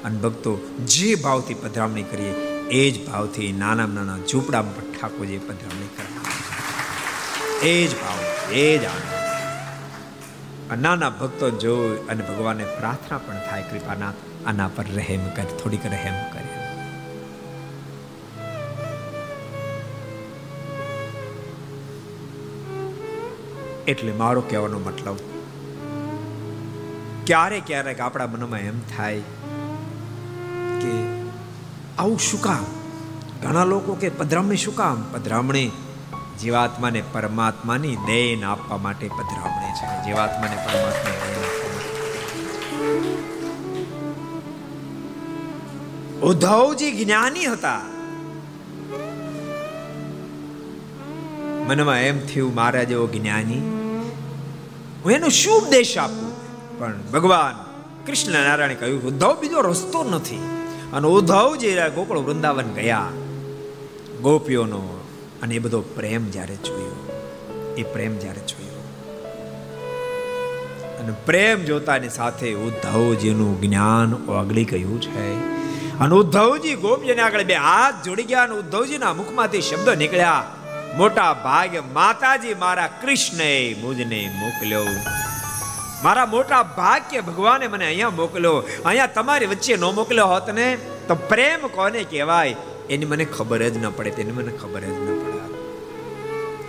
[0.07, 0.53] અને ભક્તો
[0.95, 2.35] જે ભાવથી પધરામણી કરીએ,
[2.81, 6.09] એ જ ભાવથી નાના નાના ઝૂંપડામાં પણ ઠાકોરજી પધરામણી કરે
[7.73, 8.21] એ જ ભાવ,
[8.63, 8.85] એ જ
[10.85, 14.13] નાના ભક્તો જોઈ અને ભગવાનને પ્રાર્થના પણ થાય કૃપાના
[14.49, 16.49] આના પર રહેમ કર, થોડીક રહેમ કરે.
[23.93, 25.19] એટલે મારો કહેવાનો મતલબ,
[27.29, 29.23] ક્યારેક ક્યારેક આપણા મનમાં એમ થાય
[30.83, 31.23] કે
[31.99, 32.65] આવું શું કામ?
[33.43, 35.05] ઘણા લોકો કે પધરામણી શું કામ?
[35.13, 35.71] પધરામણી
[36.41, 40.05] જીવાત્માને પરમાત્માની દેન આપવા માટે પધરામણી છે.
[40.05, 41.43] જીવાત્માને પરમાત્માની દેન
[46.23, 47.81] ઉદ્ધવજી જ્ઞાની હતા.
[51.69, 53.61] મનમાં એમ થયું મારા જેવો જ્ઞાની?
[55.05, 56.33] હું એનો શું ઉપદેશ આપું?
[56.79, 57.73] પણ ભગવાન
[58.07, 60.62] કૃષ્ણ નારાયણ કહ્યું, ઉદ્ધવ, બીજો રસ્તો નથી.
[60.93, 63.09] અને ઉદ્ધવજી ગોકુળ વૃંદાવન ગયા.
[64.23, 65.01] ગોપીઓનો
[65.43, 67.23] અને એ બધો પ્રેમ જ્યારે જોયો
[67.79, 68.73] એ પ્રેમ જ્યારે જોયો
[71.01, 75.53] અને પ્રેમ જોતાની સાથે ઉદ્ધવજીનું જ્ઞાન ઓગળી ગયું છે.
[75.99, 80.45] અને ઉદ્ધવજી ગોપજીને આગળ બે હાથ જોડી ગયા અને ઉદ્ધવજીના મુખમાંથી શબ્દ નીકળ્યા.
[80.97, 84.87] મોટા ભાગે માતાજી મારા કૃષ્ણએ મુજને મોકલ્યો.
[86.03, 90.77] મારા મોટા ભાગ્ય ભગવાને મને અહીંયા મોકલ્યો અહીંયા તમારી વચ્ચે ન મોકલ્યો હોત ને,
[91.09, 92.57] તો પ્રેમ કોને કહેવાય?
[92.91, 95.33] એની મને ખબર જ ન પડે, તેની મને ખબર જ ન પડે.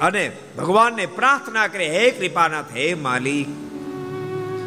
[0.01, 3.47] અને ભગવાનને પ્રાર્થના કરે, હે કૃપાનાથ, હે માલિક.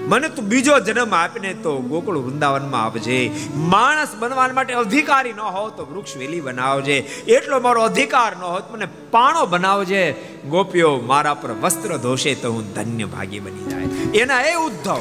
[0.07, 5.71] મને તું બીજો જન્મ આપીને તો ગોકુળ વૃંદાવનમાં આપજે માણસ બનવા માટે અધિકારી ન હો
[5.71, 6.99] તો વૃક્ષ વેલી બનાવજે.
[7.29, 10.13] એટલો મારો અધિકાર ન હોત, મને પાણો બનાવજે.
[10.49, 13.83] ગોપીઓ, મારા પર વસ્ત્ર ધોશે તો હું ધન્ય ભાગી બની જાય.
[14.19, 15.01] એના એ ઉદ્ધવ,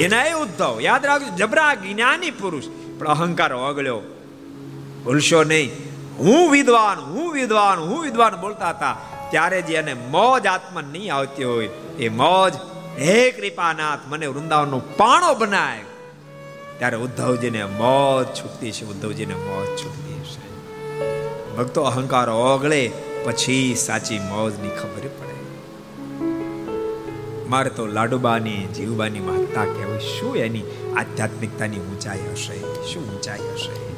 [0.00, 0.78] એના એ ઉદ્ધવ.
[0.80, 2.64] યાદ રાખજો, જબરા જ્ઞાની પુરુષ,
[2.98, 4.00] પણ અહંકાર ઓગળ્યો.
[5.04, 5.70] ભૂલશો નહીં.
[6.18, 8.96] હું વિદ્વાન હું વિદ્વાન હું વિદ્વાન બોલતા હતા.
[9.30, 11.68] ત્યારે જે એને મોજ આત્મા નહીં આવતી હોય,
[11.98, 12.52] એ મોજ
[12.98, 15.80] હે કૃપાનાથ, મને વૃંદાવનનો પાણો બનાય.
[16.78, 20.48] ત્યારે ઉદ્ધવજીને મોત છૂટતી છે, ઉદ્ધવજીને મોત છૂટતી છે.
[21.56, 22.92] ભક્તો અહંકાર ઓગળે,
[23.24, 25.28] પછી સાચી મોજની ખબર પડે.
[27.48, 29.98] મારે તો લાડુબાની, જીવબાની મહત્તા કહેવાય.
[29.98, 30.62] શું એની
[30.96, 32.60] આધ્યાત્મિકતાની ઊંચાઈ હશે?
[32.92, 33.88] શું ઊંચાઈ હશે?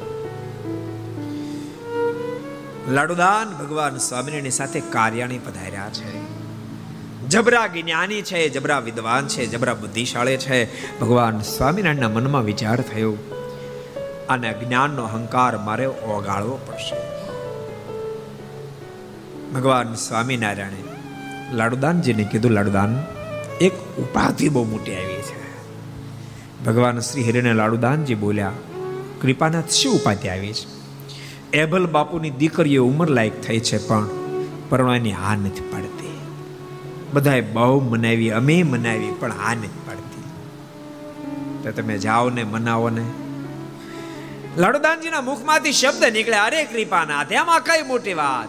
[2.91, 6.40] લાડુદાન ભગવાન સ્વામિનારાયણ સાથે કાર્યાણી પધાર્યા છે.
[7.29, 10.65] જબરા જ્ઞાની છે, જબરા વિદ્વાન છે, જબરા બુદ્ધિશાળી છે.
[10.99, 13.13] ભગવાન સ્વામિનારાયણના મનમાં વિચાર થયો
[14.29, 16.95] અને જ્ઞાનનો અહંકાર મારે ઓગાળવો પડશે.
[19.53, 20.83] ભગવાન સ્વામિનારાયણે
[21.53, 23.03] લાડુદાનજીને કીધું, લાડુદાન,
[23.61, 25.41] એક ઉપાધિ બહુ મોટી આવી છે.
[26.65, 28.51] ભગવાન શ્રી હરિને લાડુદાનજી બોલ્યા,
[29.21, 30.81] કૃપાનાથ, શું ઉપાધિ આવી છે?
[31.53, 34.07] એભલ બાપુની દીકરીઓ ઉંમર લાયક થઈ છે પણ
[34.69, 36.00] પરણવાની હા નથી પાડતી.
[37.13, 40.23] બધાએ બહુ મનાવી, અમે મનાવી, પણ હા નથી પાડતી.
[41.63, 43.05] તો તમે જાઓ ને મનાવો ને.
[44.57, 48.47] લાડુદાનજીના મુખમાંથી શબ્દ નીકળ્યા અરે કૃપાનાથ, એમાં કઈ મોટી વાત?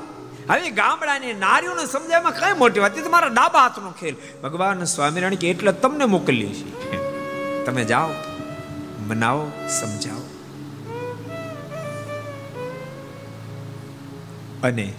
[0.51, 2.99] હવે ગામડાની નારીઓને સમજાવવામાં કઈ મોટી વાત?
[3.05, 4.17] તમારા ડાબા હાથનો ખેલ.
[4.43, 8.09] ભગવાન સ્વામિનારાયણ કે, એટલે તમને મોકલી છે તમે જાઓ,
[9.07, 10.29] મનાવો, સમજાવો.
[14.63, 14.93] અને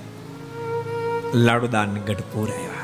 [1.34, 2.83] લાડુદાન ગઢપુર આવ્યા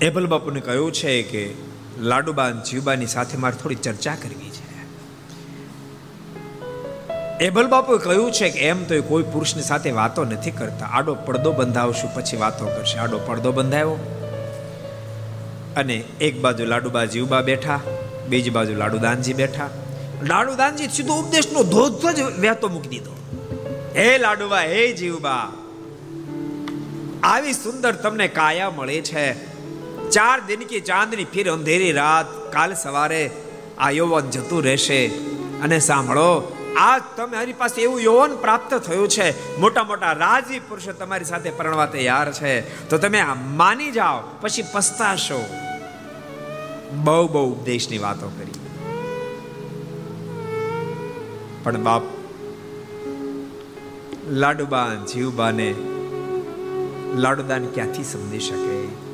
[0.00, 1.54] એબલ બાપુને કહ્યું છે કે,
[2.00, 4.68] લાડુબાન જીવબાની સાથે મારે થોડી ચર્ચા કરવી છે.
[7.44, 10.86] એબલ બાપુએ કહ્યું છે કે, એમ તો એ કોઈ પુરુષની સાથે વાતો નથી કરતા.
[10.86, 12.98] આડો પડદો બંધાવશું, પછી વાતો કરશે.
[12.98, 13.90] આડો પડદો બંધાયો.
[15.76, 17.80] અને એક બાજુ લાડુબા જીવબા બેઠા,
[18.28, 19.70] બીજી બાજુ લાડુદાનજી બેઠા.
[20.22, 23.16] લાડુદાનજી સીધો ઉપદેશનો ધોધ જ વહેતો મૂકી દીધો.
[23.96, 25.52] હે લાડુબા, હે જીવબા,
[27.22, 29.57] આવી સુંદર તમને કાયા મળે છે.
[30.10, 33.30] ચાર દિન કે ચાંદની ફિર અંધેરી રાત, કાલ સવારે
[33.78, 35.06] આ યૌવન જતું રહેશે.
[35.62, 40.92] અને સાંભળો, આજ તમે મારી પાસે એવું યૌવન પ્રાપ્ત થયું છે, મોટા મોટા રાજી પુરુષો
[40.92, 42.88] તમારી સાથે પરણવા તૈયાર છે.
[42.88, 45.46] તો તમે આ માની જાઓ, પછી પસ્તાશો.
[46.92, 48.52] બહુ બહુ ઉપદેશની વાતો કરી.
[51.62, 52.02] પણ બાપ,
[54.28, 55.74] લાડુબા જીવબાને
[57.14, 59.07] લાડુદાન ક્યાંથી સમજી શકે?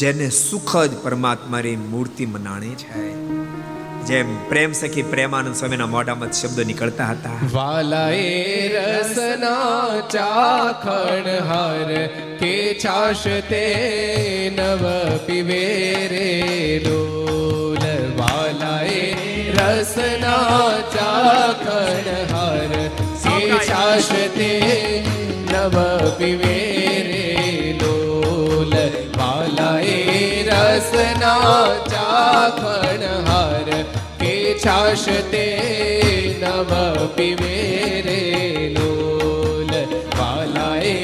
[0.00, 3.02] જેને સુખ જ પરમાત્માની મૂર્તિ મનાણી છે.
[4.08, 7.38] જેમ પ્રેમ સખી પ્રેમાનંદ સ્વામીના મોઢામાં શબ્દ નીકળતા હતા.
[7.52, 11.90] વાલાએ રસના ચાખણ હર
[12.40, 13.64] કે છાશ તે
[14.56, 14.94] નવ
[15.26, 15.62] પીવે
[16.12, 17.84] રે લોલ
[18.20, 19.04] વાલાએ
[19.58, 22.72] રસના ચાખણ હર
[23.24, 24.52] કે છાશ તે
[25.52, 25.76] નવ
[26.18, 26.69] પીવે
[31.90, 33.68] ચાખણ હાર
[34.20, 35.44] કે છાશ તે
[36.32, 36.72] નવ
[37.16, 37.58] પીવે
[38.06, 38.20] રે
[38.76, 39.72] લોલ
[40.16, 40.96] વાલાએ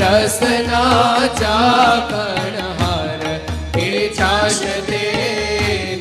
[0.00, 3.22] રસના ચાખણ હાર
[3.76, 5.04] કે છાશ તે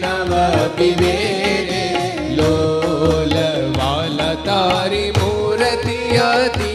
[0.01, 0.41] નવ
[0.77, 1.15] પીવે
[1.69, 1.85] રે
[2.39, 3.37] લોલ
[3.77, 6.73] વાલા તારી મૂર્તિ અતિ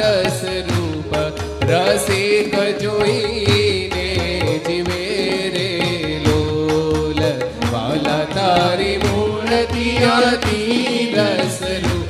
[0.00, 1.16] રસ રૂપ
[1.72, 3.59] રસિક જોઈને
[10.20, 12.02] આરતી રસલું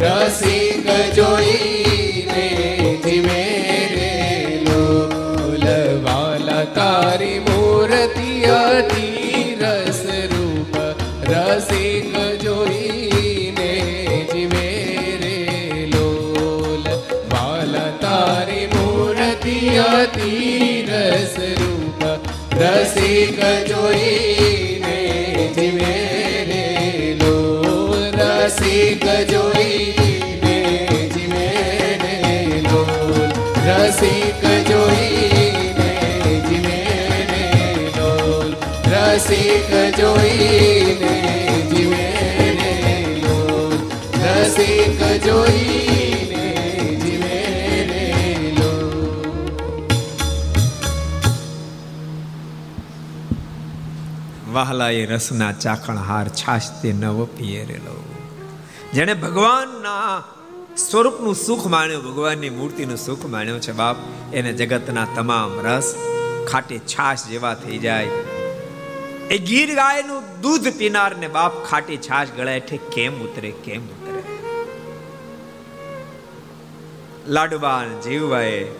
[0.00, 0.86] રસિક
[1.16, 2.46] જોઈને
[3.04, 3.42] જીમે
[3.92, 4.08] રે
[4.66, 9.06] લોલવાલા તારી મૂર્તિ અતિ
[9.62, 10.74] રસરૂપ
[11.30, 12.12] રસિક
[12.44, 13.70] જોઈને
[14.32, 14.66] જીમે
[15.22, 15.38] રે
[15.94, 20.34] લોલવાલા તારી મૂર્તિ અતિ
[20.90, 22.00] રસરૂપ
[22.60, 24.47] રસિક જોઈ
[54.52, 58.04] વહાલા એ રસના ચાખણ હાર છાશ તે નવ પિયરેલો.
[58.94, 60.24] જેણે ભગવાનના
[60.76, 63.96] સ્વરૂપનું સુખ માણ્યું ભગવાનની મૂર્તિનું સુખ માણ્યું છે બાપ.
[64.32, 65.94] એને જગતના તમામ રસ
[66.48, 68.06] ખાટી છાશ જેવા થઈ જાય.
[69.30, 73.82] એ ગીર ગાયનું દૂધ પીનાર ને બાપ ખાટી છાશ ગળાય કેમ ઉતરે, કેમ
[77.28, 78.70] લાડુબાન જીવભાઈ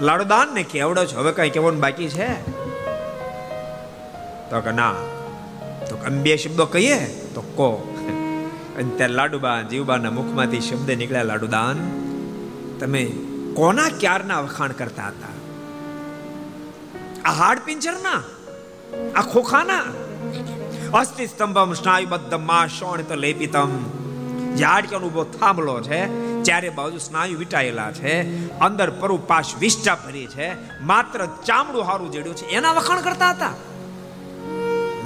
[0.00, 1.20] લાડુદાન ને કેવડો છો?
[1.20, 2.50] હવે કઈ કેવાનું બાકી છે?
[4.50, 4.94] તો કે ના.
[5.88, 7.72] તો બે શબ્દો કહીએ, તો કો.
[8.76, 11.74] અને ત્યાં લાડુબા જીવબાના મુખમાંથી શબ્દ નીકળ્યા લાડુદાન.
[12.80, 13.04] તમે
[13.54, 15.28] કોના ક્યારના વખાણ કરતા હતા?
[17.24, 18.22] આ હાડ પિંજરના?
[19.16, 19.84] આ ખોખાના?
[20.94, 23.95] અસ્થિ સ્તંભમ સ્નાયુબદ્ધમાં શોણ તો લેપિતમ.
[24.56, 26.06] ઝાડક્યાનો ઊભો થાંભલો છે,
[26.42, 32.46] ચારે બાજુ સ્નાયુ વિટાયેલા છે, અંદર પરુપાશ વિષ્ટા ભરી છે, માત્ર ચામડું હારું જડ્યું છે,
[32.46, 33.52] એના વખાણ કરતા હતા.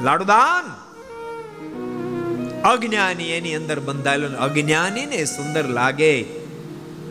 [0.03, 0.81] લાડુદાન!
[2.63, 6.23] અજ્ઞાની એની અંદર બંધાયેલો અજ્ઞાનીને સુંદર લાગે.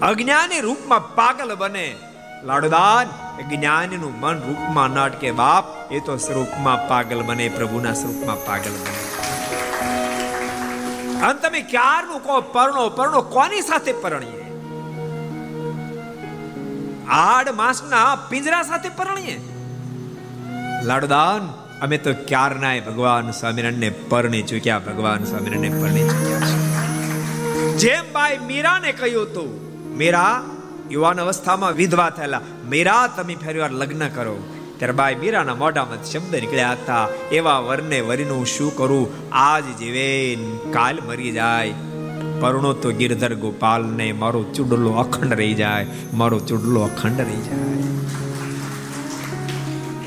[0.01, 1.95] અજ્ઞાની રૂપમાં પાગલ બને.
[2.43, 8.71] લાડુદાન જ્ઞાનીનું મન રૂપમાં ન અટકે બાપ, એ તો સ્વરૂપમાં પાગલ બને, પ્રભુના સ્વરૂપમાં પાગલ
[8.71, 9.28] બને.
[11.23, 14.45] અને તમે ક્યારનું કહો, પરણો પરણો, કોની સાથે પરણીએ?
[17.09, 19.39] આડ માસના પિંજરા સાથે પરણીએ?
[20.83, 21.49] લાડુદાન,
[21.81, 29.23] અમે તો ક્યારનાય ભગવાન સ્વામિનારાયણને પરણી ચૂક્યા, ભગવાન સ્વામિનારાયણને પરણી ચૂક્યા જેમ બાઈ મીરાને કહ્યું
[29.23, 29.49] હતું,
[29.97, 30.43] મીરા,
[30.91, 32.41] યુવાન અવસ્થામાં વિધવા થયેલા.
[32.69, 34.58] મીરા, તમે ફરી લગ્ન કરો.
[34.79, 39.05] ત્યારે બાઈ મીરાના મોઢામાં શબ્દ નીકળ્યા હતા, એવા વરને વરીનું શું કરું?
[39.31, 40.37] આજ જીવે
[40.73, 41.73] કાલ મરી જાય.
[42.41, 47.65] પરણો તો ગિરધર ગોપાલ ને મારો ચુડલો અખંડ રહી જાય, મારો ચુડલો અખંડ રહી જાય.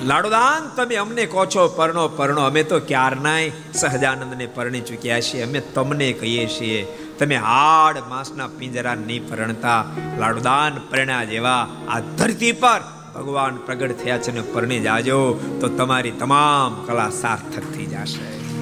[0.05, 5.61] લાડુદાન, તમે અમને કહો છો, પરણો પરણો, અમે તો ક્યારનાય સહજાનંદને પરણી ચૂક્યા છીએ, અમે
[5.61, 6.81] તમને કહીએ છીએ.
[7.19, 9.85] તમે હાડ માસના પિંજરા નહીં પરણતા.
[10.19, 12.81] લાડુદાન પરણ્યા જેવા આ ધરતી પર
[13.15, 18.53] ભગવાન પ્રગટ થયા છે ને પરણી જાજો, તો તમારી તમામ કલા સાર્થક થઈ જશે.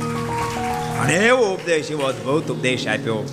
[0.99, 3.29] અને એવો ઉપદેશ, એવો અદભુત ઉપદેશ આપ્યો.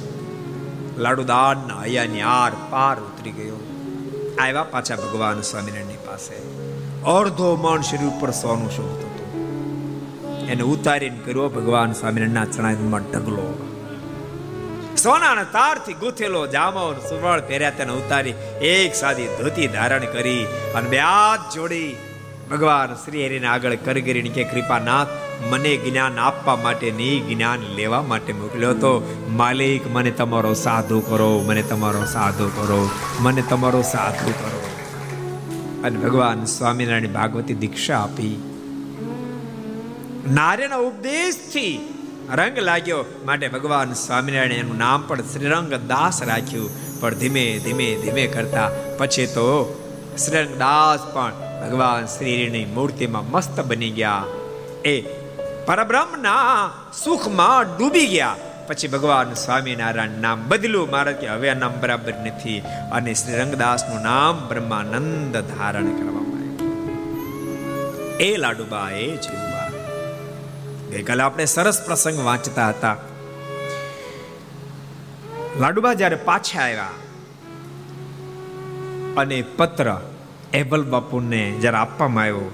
[0.98, 3.56] લાડુદાન હૈયાની આર પાર ઉતરી ગયો.
[4.40, 6.36] આવ્યા પાછા ભગવાન સ્વામિનારાયણની પાસે.
[7.04, 9.18] અર્ધો મણ શરીર ઉપર સોનું શું હતું.
[10.48, 13.74] એને ઉતારીને કર્યો ભગવાન સ્વામિનારાયણના ચણામાં ઢગલો.
[15.04, 20.46] સોનાના તારથી ગૂંથેલો જામો સુવળ પહેર્યા તેને ઉતારી એક સાદી ધોતી ધારણ કરી
[20.76, 21.96] અને બે હાથ જોડી
[22.52, 25.08] ભગવાન શ્રી હરિને આગળ કરગરીને કે, કૃપાનાથ,
[25.50, 29.24] મને જ્ઞાન આપવા માટે નહીં જ્ઞાન લેવા માટે મોકલ્યો હતો.
[29.30, 31.44] માલિક, મને તમારો સાધુ કરો.
[31.48, 32.90] મને તમારો સાધુ કરો.
[33.20, 34.70] મને તમારો સાધુ કરો.
[35.84, 38.54] અને ભગવાન સ્વામિનારાયણ ભાગવતી દીક્ષા આપી.
[40.32, 41.94] નાર્યના ઉપદેશથી
[42.34, 47.00] રંગ લાગ્યો માટે ભગવાન સ્વામિનારાયણ એનું નામ પણ શ્રીરંગ દાસ રાખ્યું.
[47.00, 49.46] પણ ધીમે ધીમે ધીમે કરતા પછી તો
[50.26, 54.24] શ્રીરંગ દાસ પણ ભગવાન શ્રીની મૂર્તિમાં મસ્ત બની ગયા.
[54.86, 55.02] એ
[55.66, 56.72] પરબ્રહ્મના
[57.04, 58.36] સુખમાં ડૂબી ગયા.
[58.68, 62.64] પછી ભગવાન સ્વામિનારાયણ નામ બદલું મારે કે હવે આ નામ બરાબર નથી.
[62.92, 68.18] અને શ્રી રંગદાસનું નામ બ્રહ્માનંદ ધારણ કરવામાં આવ્યું.
[68.18, 69.47] એ લાડુબા એ જીવબા
[70.92, 72.98] ગઈકાલે આપણે સરસ પ્રસંગ વાંચતા હતા.
[75.62, 76.96] લાડુબા જ્યારે પાછા આવ્યા
[79.18, 79.90] અને પત્ર
[80.54, 82.52] એબલ બાપુને જ્યારે આપવામાં આવ્યો,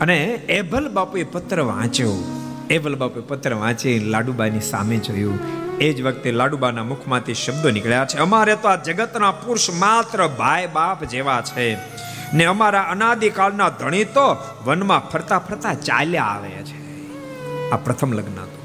[0.00, 0.18] અને
[0.58, 2.37] એભલ બાપુએ પત્ર વાંચ્યો.
[2.70, 5.38] એભલ બાપુએ પત્ર વાંચી લાડુબાની સામે જોયું.
[5.78, 10.66] એ જ વખતે લાડુબાના મુખમાંથી શબ્દો નીકળ્યા છે, અમારે તો આ જગતના પુરુષ માત્ર ભાઈ
[10.66, 11.76] બાપ જેવા છે.
[12.34, 16.78] ને અમારા અનાદિકાળના ધણી તો વનમાં ફરતા ફરતા ચાલ્યા આવે છે.
[17.70, 18.58] આ પ્રથમ લગ્ન હતું.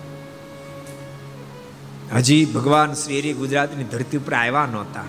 [2.16, 5.04] હજી ભગવાન શ્રી ગુજરાતની ધરતી ઉપર આવ્યા નહોતા.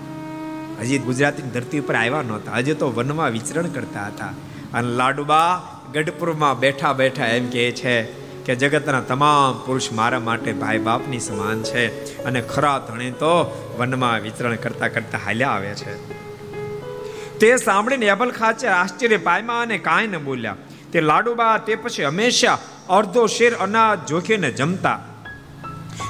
[0.79, 2.51] હજી ગુજરાતની ધરતી ઉપર આવ્યા નહોતા.
[2.51, 4.25] હજી તો વનમાં વિચરણ કરતા હતા.
[4.73, 5.61] અને લાડુબા
[5.93, 11.63] ગઢપુરમાં બેઠા બેઠા એમ કહે છે કે જગતના તમામ પુરુષ મારા માટે ભાઈ બાપની સમાન
[11.63, 11.85] છે
[12.23, 13.33] અને ખરા ધણી તો
[13.79, 15.95] વનમાં વિચરણ કરતા કરતા હાલ્યા આવે છે.
[17.39, 20.55] તે સાંભળીને અબલ ખાચર આશ્ચર્ય પામ્યા અને કાંઈ ન બોલ્યા.
[20.91, 22.57] તે લાડુબા તે પછી હંમેશા
[22.89, 24.99] અડધો શેર અનાજ જોખીને જમતા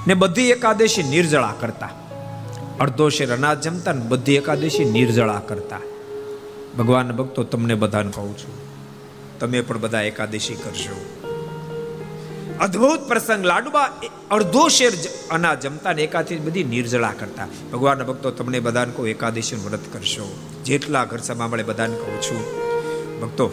[0.08, 1.90] ને બધી એકાદશી નિર્જળા કરતા.
[2.80, 5.80] અડધો શેર અનાજ જમતા ને બધી એકાદશી નિર્જળા કરતા.
[6.78, 8.56] ભગવાન ભક્તો, તમને બધાને કહું છું,
[9.40, 11.15] તમે પણ બધા એકાદશી કરશો
[12.62, 13.46] અદ્ભુત પ્રસંગ.
[13.46, 13.90] લાડુબા
[14.32, 14.92] અડધો શેર
[15.32, 17.48] અનાજ જમતા ને એકાથી બધી નિર્જળા કરતા.
[17.74, 20.38] ભગવાન ભક્તો, તમને બધાને કહું એકાદશી વ્રત કરશો.
[20.66, 22.66] જેટલા ઘર સભા મળે બધાને કહું છું.
[23.22, 23.52] ભક્તો,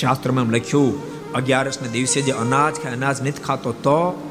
[0.00, 4.28] શાસ્ત્રમાં લખ્યું, અગિયારસના દિવસે જે અનાજ ખાય, અનાજ નથી ખાતો, તો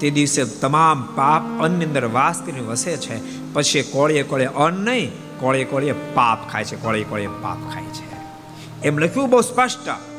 [0.00, 3.52] તે દિવસે તમામ પાપ અન્નની અંદર વાસ કરીને વસે છે.
[3.52, 8.16] પછી કોળીએ કોળીએ અન્ન નહીં, કોળીએ કોળીએ પાપ ખાય છે, કોળીએ કોળીએ પાપ ખાય છે.
[8.82, 10.15] એમ લખ્યું બહુ સ્પષ્ટ.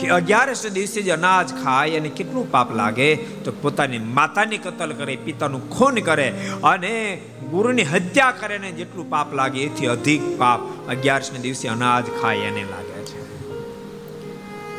[0.00, 5.16] કે અગિયારસ દિવસે જે અનાજ ખાય અને કેટલું પાપ લાગે, તો પોતાની માતાની કતલ કરે,
[5.16, 6.28] પિતાનું ખૂન કરે
[6.64, 7.20] અને
[7.50, 12.62] ગુરુની હત્યા કરે ને જેટલું પાપ લાગે, એથી અધિક પાપ અગિયારસને દિવસે અનાજ ખાય એને
[12.62, 13.18] લાગે છે.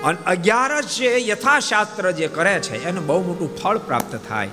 [0.03, 4.49] અને અગિયારસ જે યથાશાસ્ત્ર જે કરે છે, એને બહુ મોટું ફળ પ્રાપ્ત થાય.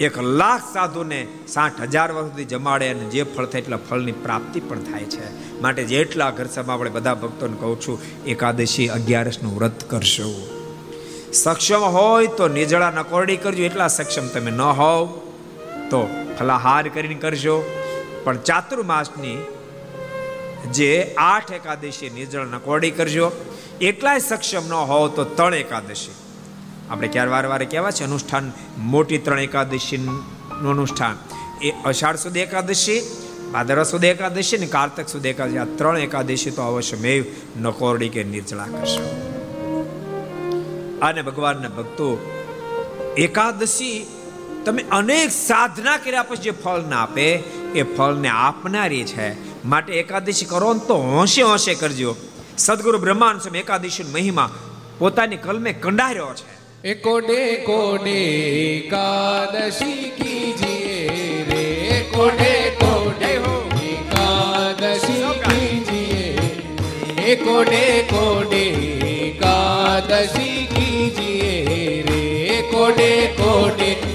[0.00, 4.60] એક લાખ સાધુને સાઠ હજાર વર્ષ સુધી જમાડે અને જે ફળ થાય એટલા ફળની પ્રાપ્તિ
[4.60, 5.54] પણ થાય છે.
[5.60, 10.48] માટે જેટલા ઘર આપણે બધા ભક્તોને કહું છું, એકાદશી અગિયારસનું વ્રત કરશો.
[11.32, 15.06] સક્ષમ હોય તો નિજળા નકોરડી કરજો, એટલા સક્ષમ તમે ન હોવ
[15.90, 17.62] તો ફલાહાર કરીને કરજો.
[18.24, 19.46] પણ ચાતુર્માસની
[20.72, 23.32] જે આઠ એકાદશી નિજળ નકોરડી કરજો.
[23.80, 26.23] એટલાય સક્ષમ ન હોવ તો ત્રણ એકાદશી.
[26.90, 31.16] આપણે ક્યારે વાર વારે કહેવા છે, અનુષ્ઠાન મોટી ત્રણ એકાદશીનું અનુષ્ઠાન.
[31.62, 33.00] એ અષાઢ સુધી એકાદશી,
[33.52, 37.24] ભાદરવા સુધી એકાદશી ને કાર્તક સુધી એકાદશી, આ ત્રણ એકાદશી તો અવશ્ય મેવ
[37.60, 39.00] નકોરડી કે નિર્જળા કરશે.
[40.98, 42.08] અને ભગવાનના ભક્તો,
[43.16, 44.06] એકાદશી
[44.64, 47.32] તમે અનેક સાધના કર્યા પછી જે ફળ ના આપે,
[47.74, 49.28] એ ફળને આપનારી છે.
[49.64, 52.16] માટે એકાદશી કરો ને તો હોંશે હોંશે કરજો.
[52.58, 54.50] સદગુરુ બ્રહ્માન સ્વામી એકાદશી મહિમા
[54.98, 56.53] પોતાની કલમે કંડાર્યો છે.
[56.92, 58.14] કોડે કોડે
[58.76, 61.62] એકાદશી કીજીએ રે.
[62.12, 63.30] કોડે કોડે
[63.92, 68.64] એકાદશી કીજીએ કોડે કોડે
[69.14, 71.54] એકાદશી કીજીએ
[72.10, 72.62] રે.
[72.72, 74.13] કોડે કોડે એકાદશી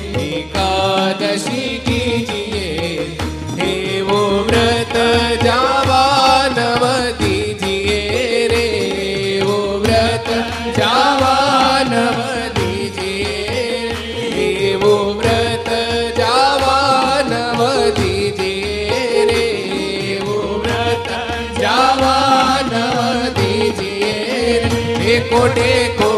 [25.40, 25.68] ಕೋಟೆ
[26.00, 26.09] ಕೋ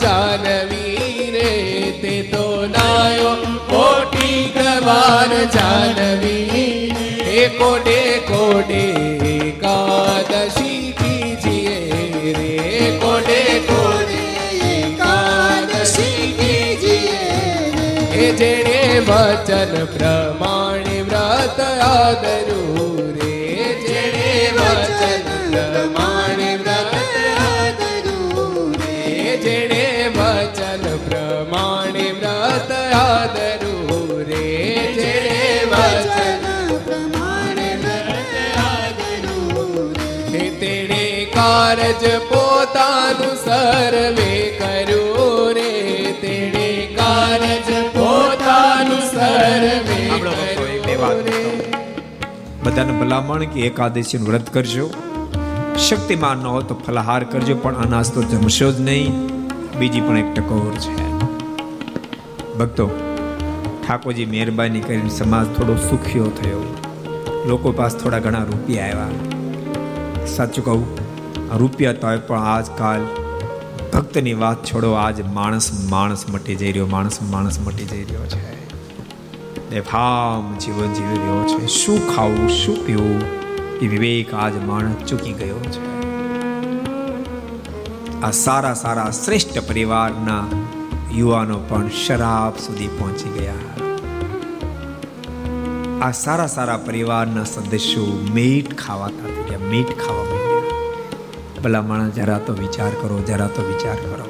[0.00, 1.50] જાનવી રે
[2.02, 3.34] તે તો નાયો
[3.70, 6.64] મોટી ગવાર જાનવી
[7.36, 8.84] એ કોડે કોડે
[9.32, 11.78] એકાદશી કીજીએ
[12.32, 12.52] રે.
[13.00, 14.18] કોડે કોડે
[18.38, 23.07] જેણે વચન પ્રમાણે વ્રત આદરું
[41.34, 45.72] કારજ પોતાનું સર્વે કર્યું રે.
[46.12, 49.98] તેણે કારજ પોતાનું સર્વે
[52.64, 54.90] બધાને ભલામણ કે એકાદશી વ્રત કરજો.
[55.88, 59.12] શક્તિમાન ન હો તો ફલાહાર કરજો પણ અનાજ તો જમશો જ નહીં.
[59.78, 61.17] બીજી પણ એક ટકોર છે.
[62.58, 62.86] ભક્તો,
[63.86, 66.76] ઠાકોરજી મહેરબાની કરીને સમાજ થોડો સુખ્યો થયો.
[67.46, 69.08] લોકો પાસે થોડા ઘણા રૂપિયા આવ્યા.
[70.26, 70.98] સાચું કહું,
[71.58, 73.00] રૂપિયા તો પણ આજકાલ
[73.94, 78.68] ભક્તની વાત છોડો, આજ માણસ માણસ મટી જઈ રહ્યો, માણસ માણસ મટી જઈ રહ્યો છે.
[79.70, 81.66] બેફામ જીવન જીવી રહ્યો છે.
[81.66, 83.22] શું ખાવું, શું પીવું?
[83.80, 85.98] એ વિવેક આજ માણસ ચૂકી ગયો છે.
[88.22, 90.44] આ સારા સારા શ્રેષ્ઠ પરિવારના
[91.18, 93.74] યુવાનો પણ શરાબ સુધી પહોંચી ગયા.
[96.02, 98.04] આ સારા સારા પરિવારના સદસ્યો
[98.34, 101.62] મીઠ ખાવાતા થઈ ગયા મીઠ ખાવા માંડ્યા.
[101.62, 104.28] ભલા માણસ, જરા તો વિચાર કરો, જરા તો વિચાર કરો.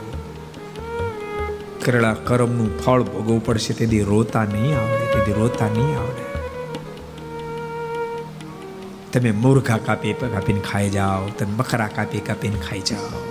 [1.84, 6.24] કરેલા કર્મનું ફળ ભોગવવું પડશે તેથી રોતા નહીં આવડે, તેથી રોતા નહીં આવડે.
[9.12, 13.27] તમે મૂર્ઘા કાપી કાપીને ખાઈ જાઓ, તમે બકરા કાપી કાપીને ખાઈ જાઓ.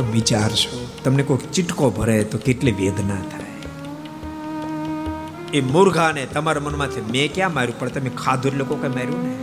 [0.00, 3.56] તમે વિચારશો, તમને કોઈ ચીટકો ભરે તો કેટલી વેદના થાય.
[5.54, 7.78] એ મુર્ઘાને તમારા મનમાંથી મેં ક્યાં માર્યું?
[7.80, 9.34] પણ તમે ખાધું લોકો કઈ માર્યું ને?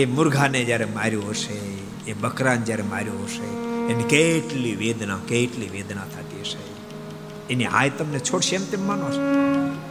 [0.00, 1.58] એ મુર્ઘાને જ્યારે માર્યું હશે,
[2.06, 3.46] એ બકરાને જ્યારે માર્યું હશે,
[3.92, 6.62] એની કેટલી વેદના કેટલી વેદના થતી હશે.
[7.50, 9.22] એની હાય તમને છોડશે એમ તેમ માનો છો?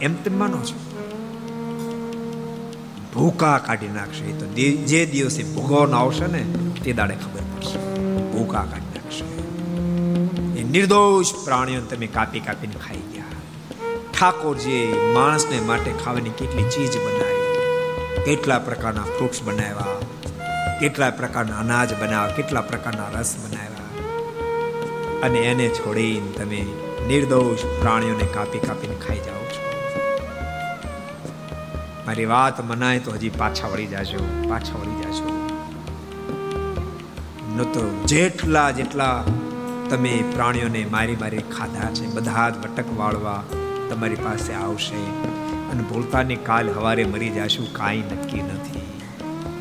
[0.00, 0.78] એમ તેમ માનો છો?
[3.14, 4.46] ભૂકા કાઢી નાખશે તો
[4.86, 6.44] જે દિવસે ભૂગોન આવશે ને,
[6.84, 7.78] તે દાડે ખબર પડશે.
[8.30, 8.89] ભૂકા કાઢી
[10.70, 13.24] નિર્દોષ પ્રાણીઓ તમે કાપી કાપીને ખાઈ ગયા.
[14.12, 17.48] ઠાકોરજી માણસને માટે ખાવાની કેટલી ચીજ બનાવી.
[18.24, 19.96] કેટલા પ્રકારના ફ્રૂટ્સ બનાવ્યા,
[20.80, 23.90] કેટલા પ્રકારના અનાજ બનાવ્યા, કેટલા પ્રકારના રસ બનાવ્યા.
[25.22, 26.66] અને એને છોડીને તમે
[27.06, 29.62] નિર્દોષ પ્રાણીઓને કાપી કાપીને ખાઈ જાઓ છો.
[32.06, 34.18] મારી વાત મનાય તો હજી પાછા વળી જાજો,
[34.48, 35.28] પાછા વળી જાજો.
[37.56, 39.24] ન તો જેટલા જેટલા
[39.90, 43.38] તમે પ્રાણીઓને મારી મારી ખાધા છે, બધા જ વટક વાળવા
[43.90, 45.00] તમારી પાસે આવશે
[45.70, 48.82] અને ભૂલતાની કાલ હવારે મરી જશું, કાંઈ નક્કી નથી.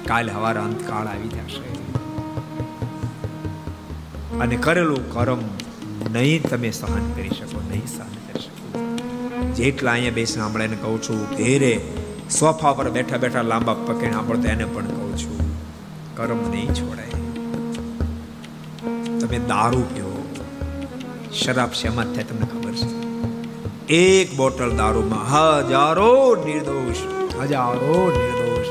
[0.10, 1.64] કાલ હવારે અંતકાળ આવી જશે.
[4.44, 5.42] અને કરેલું કર્મ
[6.16, 8.84] નહીં તમે સહન કરી શકો, નહીં સહન કરી શકો.
[9.58, 11.74] જેટલા અહીંયા બેસીને સાંભળે કહું છું ઘેરે
[12.40, 15.40] સોફા પર બેઠા બેઠા લાંબા પકડીને સાંભળતો એને પણ કહું છું,
[16.20, 17.18] કર્મ નહીં છોડાય.
[19.22, 20.09] તમે દારૂ પીઓ
[21.42, 22.88] શરાબ શેમાં થાય, તમને ખબર છે.
[23.98, 25.26] એક બોટલ દારૂમાં
[25.68, 26.12] હજારો
[26.46, 27.00] નિર્દોષ
[27.42, 28.70] હજારો નિર્દોષ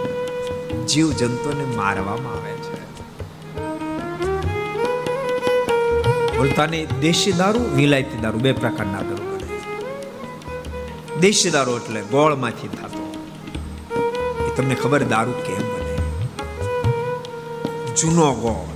[0.90, 2.76] જીવ જંતુને મારવામાં આવે છે.
[6.36, 9.46] બોલતાની દેશી દારૂ, વિલાયતી દારૂ, બે પ્રકારના દારૂ બને
[11.20, 13.04] દેશી દારૂ એટલે ગોળમાંથી થતો.
[14.46, 15.96] એ તમને ખબર દારૂ કેમ બને?
[17.98, 18.72] જૂનો ગોળ,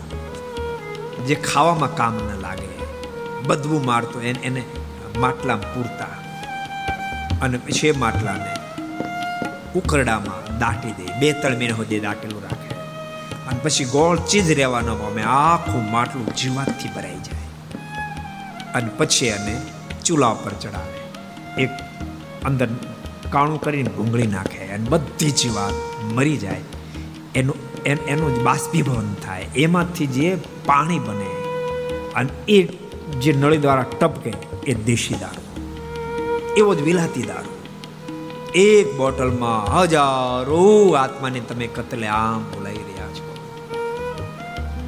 [1.27, 2.31] જે ખાવામાં કામ ન
[3.47, 4.63] બદબું મારતો, એને એને
[5.19, 6.07] માટલામાં પૂરતા.
[7.43, 8.55] અને એ માટલાને
[9.75, 11.07] ઉકરડામાં દાટી દે.
[11.21, 12.75] બે ત્રણ મહિના સુધી દાટેલું રાખે.
[13.49, 17.49] અને પછી ગોળ ચીજ રહેવાનો અમે આખું માટલું જીવાતથી ભરાઈ જાય.
[18.75, 19.61] અને પછી એને
[20.05, 21.63] ચૂલા પર ચડાવે.
[21.63, 21.71] એક
[22.45, 22.69] અંદર
[23.31, 25.75] કાણું કરીને ભૂંગળી નાખે અને બધી જીવાત
[26.13, 26.61] મરી જાય.
[27.35, 29.43] એનું એનું બાષ્પીભવન થાય.
[29.43, 30.37] એમાંથી જે
[30.67, 31.31] પાણી બને,
[32.15, 32.82] અને એ
[33.13, 34.33] જે નળી દ્વારા ટપકે
[34.67, 35.43] એ દેશી દારૂ.
[36.57, 37.53] એવો જ વિલાતી દારૂ.
[38.55, 43.37] એક બોટલમાં હજારો આત્માને તમે કતલે આમ બોલાવી રહ્યા છો.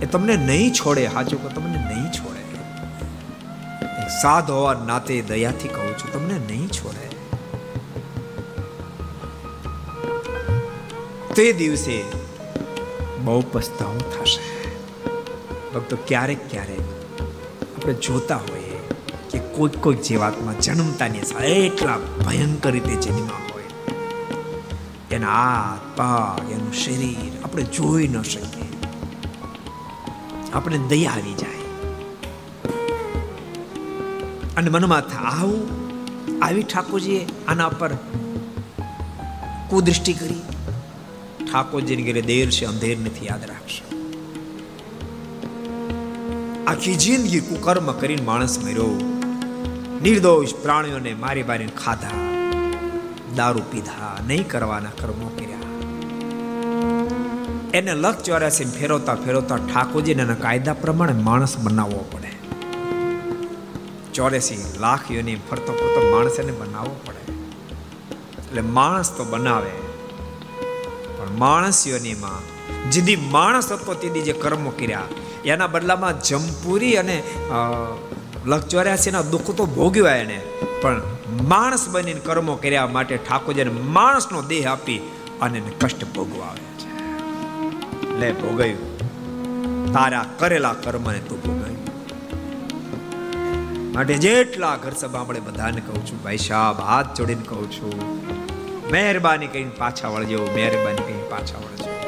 [0.02, 2.34] એ તમને નહીં છોડે સાચું કહો, તમને નહીં છોડે.
[4.22, 7.04] સાધ હોવા નાતે દયાથી કહું છું, તમને નહીં છોડે.
[11.34, 12.02] તે દિવસે
[13.24, 14.70] બહુ પસ્તાવો થશે.
[15.74, 16.83] ભક્તો, ક્યારેક ક્યારેક
[17.84, 18.78] આપણે જોતા હોઈએ
[19.30, 23.64] કે કોઈક કોઈક જીવાતમાં જન્મતાની એટલા ભયંકર રીતે જન્મા હોય.
[25.10, 28.68] એના હાથ, પગ, એનું શરીર આપણે જોઈ ન શકીએ.
[30.54, 31.60] આપણે દયા આવી જાય.
[34.56, 35.68] અને મનમાં આવું,
[36.42, 37.94] આવી ઠાકોરજીએ આના પર
[39.68, 40.42] કુદૃષ્ટિ કરી.
[41.52, 43.83] ઠાકોરજીની ઘરે દેર છે અંધેર નથી યાદ રાખશો
[46.66, 48.92] આખી જિંદગી કુકર્મ કરીને માણસ મર્યો.
[50.02, 52.20] નિર્દોષ પ્રાણીઓને મારી મારીને ખાધા.
[53.36, 55.72] દારૂ પીધા, નહીં કરવાના કર્મો કર્યા.
[57.72, 62.32] એને લખ ચોર્યાસી ફેરવતા ફેરવતા ઠાકોરજીને એના કાયદા પ્રમાણે માણસ બનાવવો પડે.
[64.14, 67.22] ચોરેસી લાખ યોની ફરતો ફરતો માણસ એને બનાવવો પડે.
[68.38, 69.74] એટલે માણસ તો બનાવે,
[71.16, 72.42] પણ માણસ યોનીમાં
[72.90, 75.02] જેથી માણસ હતો તેથી જે કર્મો કર્યા.
[75.44, 77.16] એના બદલામાં જમપુરી અને
[78.46, 80.40] લખ ચોર્યાસીના દુઃખ તો ભોગ્યા એને.
[80.82, 81.02] પણ
[81.48, 84.98] માણસ બનીને કર્મો કર્યા માટે ઠાકોરજીને માણસનો દેહ આપી
[85.42, 86.90] અને એને કષ્ટ ભોગવાવે છે.
[88.20, 89.92] લે, ભોગવ્યું.
[89.92, 91.82] તારા કરેલા કર્મને તું ભોગવ્યું.
[93.94, 97.92] માટે જેટલા ઘર સભા બધાને કહું છું, ભાઈ સાહેબ હાથ જોડીને કહું છું.
[98.92, 102.03] મહેરબાની કરીને પાછા વળજો, મહેરબાની કરીને પાછા વળજો.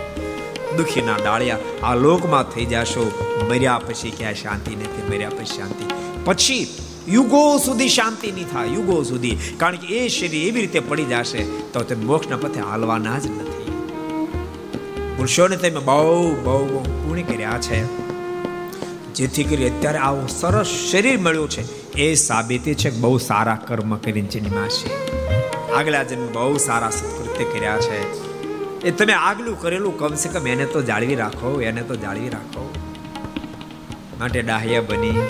[0.76, 3.10] દુખીના ડાળિયા આ લોકમાં થઈ જશો.
[3.50, 5.84] મર્યા પછી ક્યાં શાંતિ નથી મર્યા પછી શાંતિ.
[6.24, 6.66] પછી
[7.08, 9.38] યુગો સુધી શાંતિ નહીં થાય, યુગો સુધી.
[9.56, 13.72] કારણ કે એ શરીર એવી રીતે પડી જશે, તો તે મોક્ષના પથે હાલવાના જ નથી.
[15.16, 18.06] પુરુષોને તમે બહુ બહુ બહુ પૂર્ણ કર્યા છે.
[19.14, 21.92] જેથી કરી અત્યારે આવું સરસ શરીર મળ્યું છે.
[21.92, 25.16] એ સાબિતી છે બહુ સારા કર્મ કરીને જેની છે
[25.72, 28.25] આગલા જન્મ બહુ સારા સત્કૃત્ય કર્યા છે.
[28.84, 32.74] એ તમે આગલું કરેલું કમસે કમ એને તો જાળવી રાખો, એને તો જાળવી રાખો.
[34.18, 35.20] માટે ડાહ્યા બની,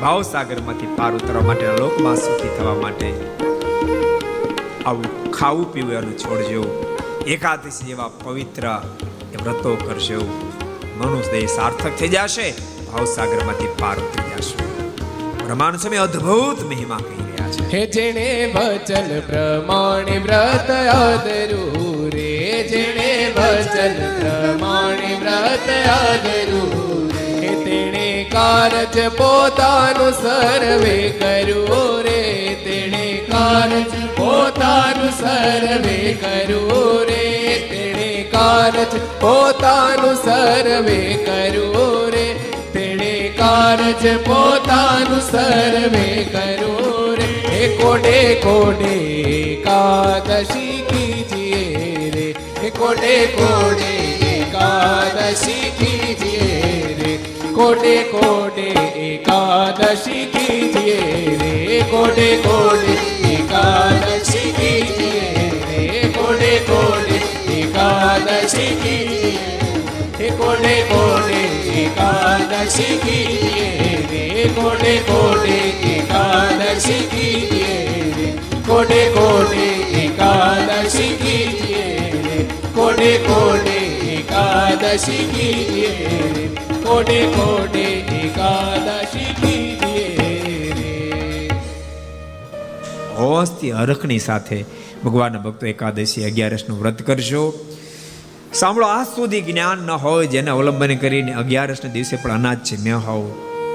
[0.00, 3.14] ભાવસાગરમાંથી પાર ઉતરવા માટે, લોકમાં સુખી થવા માટે
[4.86, 6.62] આવું ખાવું પીવું છોડજો
[7.26, 8.66] એકાદશી જેવા પવિત્ર
[9.44, 10.20] વ્રતો કરજો.
[10.98, 12.54] મનુષ્ય સાર્થક થઈ જશે,
[12.92, 14.56] ભાવસાગરમાંથી પાર ઉતરી જશે.
[15.46, 17.86] પ્રમાણ સમય અદ્ભુત મહિમા કહી રહ્યા છે.
[17.86, 21.75] જેણે વચન પ્રમાણે વ્રત આદરું
[22.64, 26.86] જેણે વચન પ્રમાણે વ્રત આદરું
[27.66, 32.20] તેણે કારજ પોતાનું સર્વે કર્યું રે,
[32.64, 37.24] તેણે કારજ પોતાનું સર્વે કર્યું રે,
[37.70, 42.26] તેણે કારજ પોતાનું સર્વે કર્યું રે,
[42.72, 47.68] તેણે કારજ પોતાનું સર્વે કર્યું રે.
[47.80, 48.94] કોડે કોડે
[49.36, 51.05] એકાદશી
[52.78, 53.92] હે કોડે
[54.30, 57.12] એકાદશી કીજીએ રે.
[57.54, 58.66] કોટે કોડે
[59.04, 60.98] એકાદશી કીજીએ
[61.42, 61.78] રે.
[61.92, 62.96] કોટે કોડે
[63.32, 65.24] એકાદશી કીજીએ
[65.70, 66.10] રે.
[66.18, 67.18] કોટે કોડે
[67.60, 69.40] એકાદશી કીજીએ
[70.18, 70.74] હે કોડે
[71.84, 73.70] એકાદશી કીજીએ
[74.12, 74.48] રે.
[74.60, 75.58] કોટે કોડે
[75.94, 77.74] એકાદશી કીજીએ
[78.18, 78.28] રે.
[78.68, 79.66] કોટે કોડે
[83.06, 83.78] કોડે કોટે
[84.12, 86.54] એકાદશી કી
[86.84, 87.84] કોટે કોડે
[88.20, 89.66] એકાદશી કી
[93.18, 94.58] હોશથી હરખની સાથે
[95.04, 97.44] ભગવાનના ભક્તો એકાદશી અગિયારસનું વ્રત કરજો.
[98.54, 102.98] સાંભળો, આજ સુધી જ્ઞાન ન હોય જેને અવલંબન કરીને અગિયારસના દિવસે પણ અનાજ છે, મેં
[103.06, 103.22] હોવ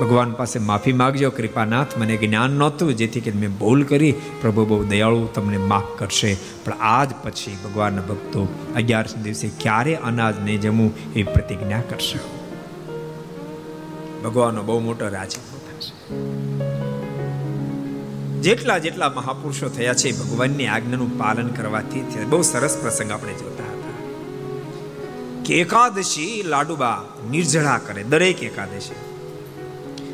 [0.02, 4.14] ભગવાન પાસે માફી માગજો, કૃપાનાથ, મને જ્ઞાન નહોતું, જેથી કે મેં ભૂલ કરી.
[4.42, 6.38] પ્રભુ બહુ દયાળુ તમને માફ કરશે.
[6.66, 12.20] પણ આજ પછી ભગવાનના ભક્તો અગિયારસ દિવસે ક્યારે અનાજ નહીં જમવું એ પ્રતિજ્ઞા કરશે.
[14.24, 15.94] ભગવાનનો બહુ મોટો રાજીપો થશે
[18.42, 23.96] જેટલા જેટલા મહાપુરુષો થયા છે, ભગવાનની આજ્ઞાનું પાલન કરવાથી બહુ સરસ પ્રસંગ આપણે જોતા હતા.
[25.46, 29.11] કે એકાદશી લાડુબા નિર્જળા કરે, દરેક એકાદશી.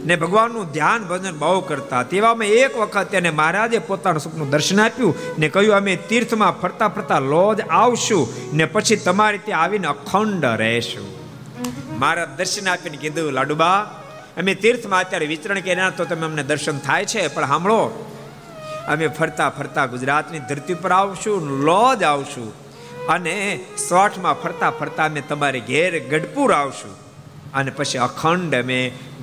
[0.07, 2.03] ને ભગવાનનું ધ્યાન ભજન બહુ કરતા.
[2.13, 7.21] તેવામાં એક વખત તેને મહારાજે પોતાનું સુખનું દર્શન આપ્યું ને કહ્યું, અમે તીર્થમાં ફરતા ફરતા
[7.33, 8.23] લોજ આવશું
[8.57, 11.07] ને પછી તમારી ત્યાં આવીને અખંડ રહેશું.
[11.99, 13.79] મારા દર્શન આપીને કીધું, લાડુબા,
[14.37, 17.81] અમે તીર્થમાં અત્યારે વિચરણ કર્યા તો તમે અમને દર્શન થાય છે, પણ સાંભળો.
[18.87, 22.47] અમે ફરતા ફરતા ગુજરાતની ધરતી પર આવશું લોજ આવશું
[23.07, 23.35] અને
[23.77, 26.93] સોઠમાં ફરતા ફરતા અમે તમારે ઘેર ગઢપુર આવશું
[27.53, 28.79] અને પછી અખંડ અમે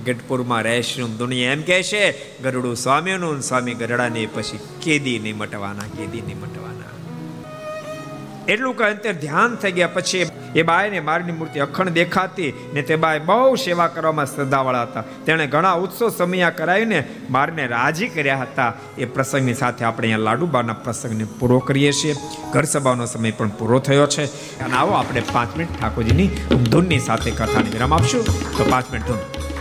[0.07, 6.21] ગઢપુરમાં રહેશું દુનિયા એમ કહે છે, ગરુડું સ્વામીનું સ્વામી ગરડાને પછી કેદી નહીં મટવાના, કેદી
[6.21, 6.85] નહીં મટવાના.
[8.49, 10.27] એટલું કે અંતે ધ્યાન થઈ ગયા પછી
[10.57, 15.05] એ બાયને મારની મૂર્તિ અખંડ દેખાતી ને તે બાય બહુ સેવા કરવામાં શ્રદ્ધાવાળા હતા.
[15.27, 18.73] તેણે ઘણા ઉત્સવ સમયા કરાવીને મારને રાજી કર્યા હતા.
[18.99, 22.15] એ પ્રસંગની સાથે આપણે અહીંયા લાડુબાના પ્રસંગને પૂરો કરીએ છીએ.
[22.53, 24.25] ઘર સભાનો સમય પણ પૂરો થયો છે.
[24.59, 26.29] અને આવો આપણે પાંચ મિનિટ ઠાકોરજીની
[26.71, 28.25] ધૂનની સાથે કથાને વિરામ આપશું.
[28.57, 29.44] તો પાંચ મિનિટ ધૂન.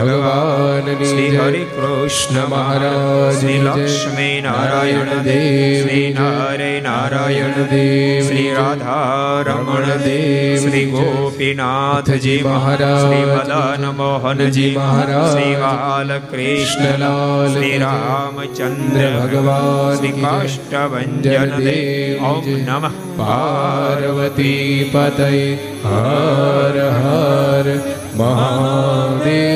[0.00, 1.36] ભગવાનની શ્રી.
[1.36, 3.44] હરિ કૃષ્ણ મહારાજ.
[3.44, 5.86] લક્ષ્મી નારાયણ દેવ.
[5.86, 8.26] શ્રી નારે નારાયણ દેવ.
[8.26, 9.06] શ્રી રાધા
[9.46, 10.68] રમણ દેવ.
[10.68, 10.84] શ્રી.
[10.90, 13.00] ગોપીનાથજી મહારાજ.
[13.00, 15.32] શ્રી મદન મોહનજી મહારાજ.
[15.32, 21.20] શ્રી બાલકૃષ્ણલાલ શ્રી રામચંદ્ર ભગવાન શ્રી કાષ્ટભન
[21.58, 22.24] દેવ.
[22.24, 22.90] ઓમ નમઃ.
[23.18, 25.54] પાર્વતી પતય
[25.84, 27.80] હર હર
[28.14, 29.55] મહાદેવ.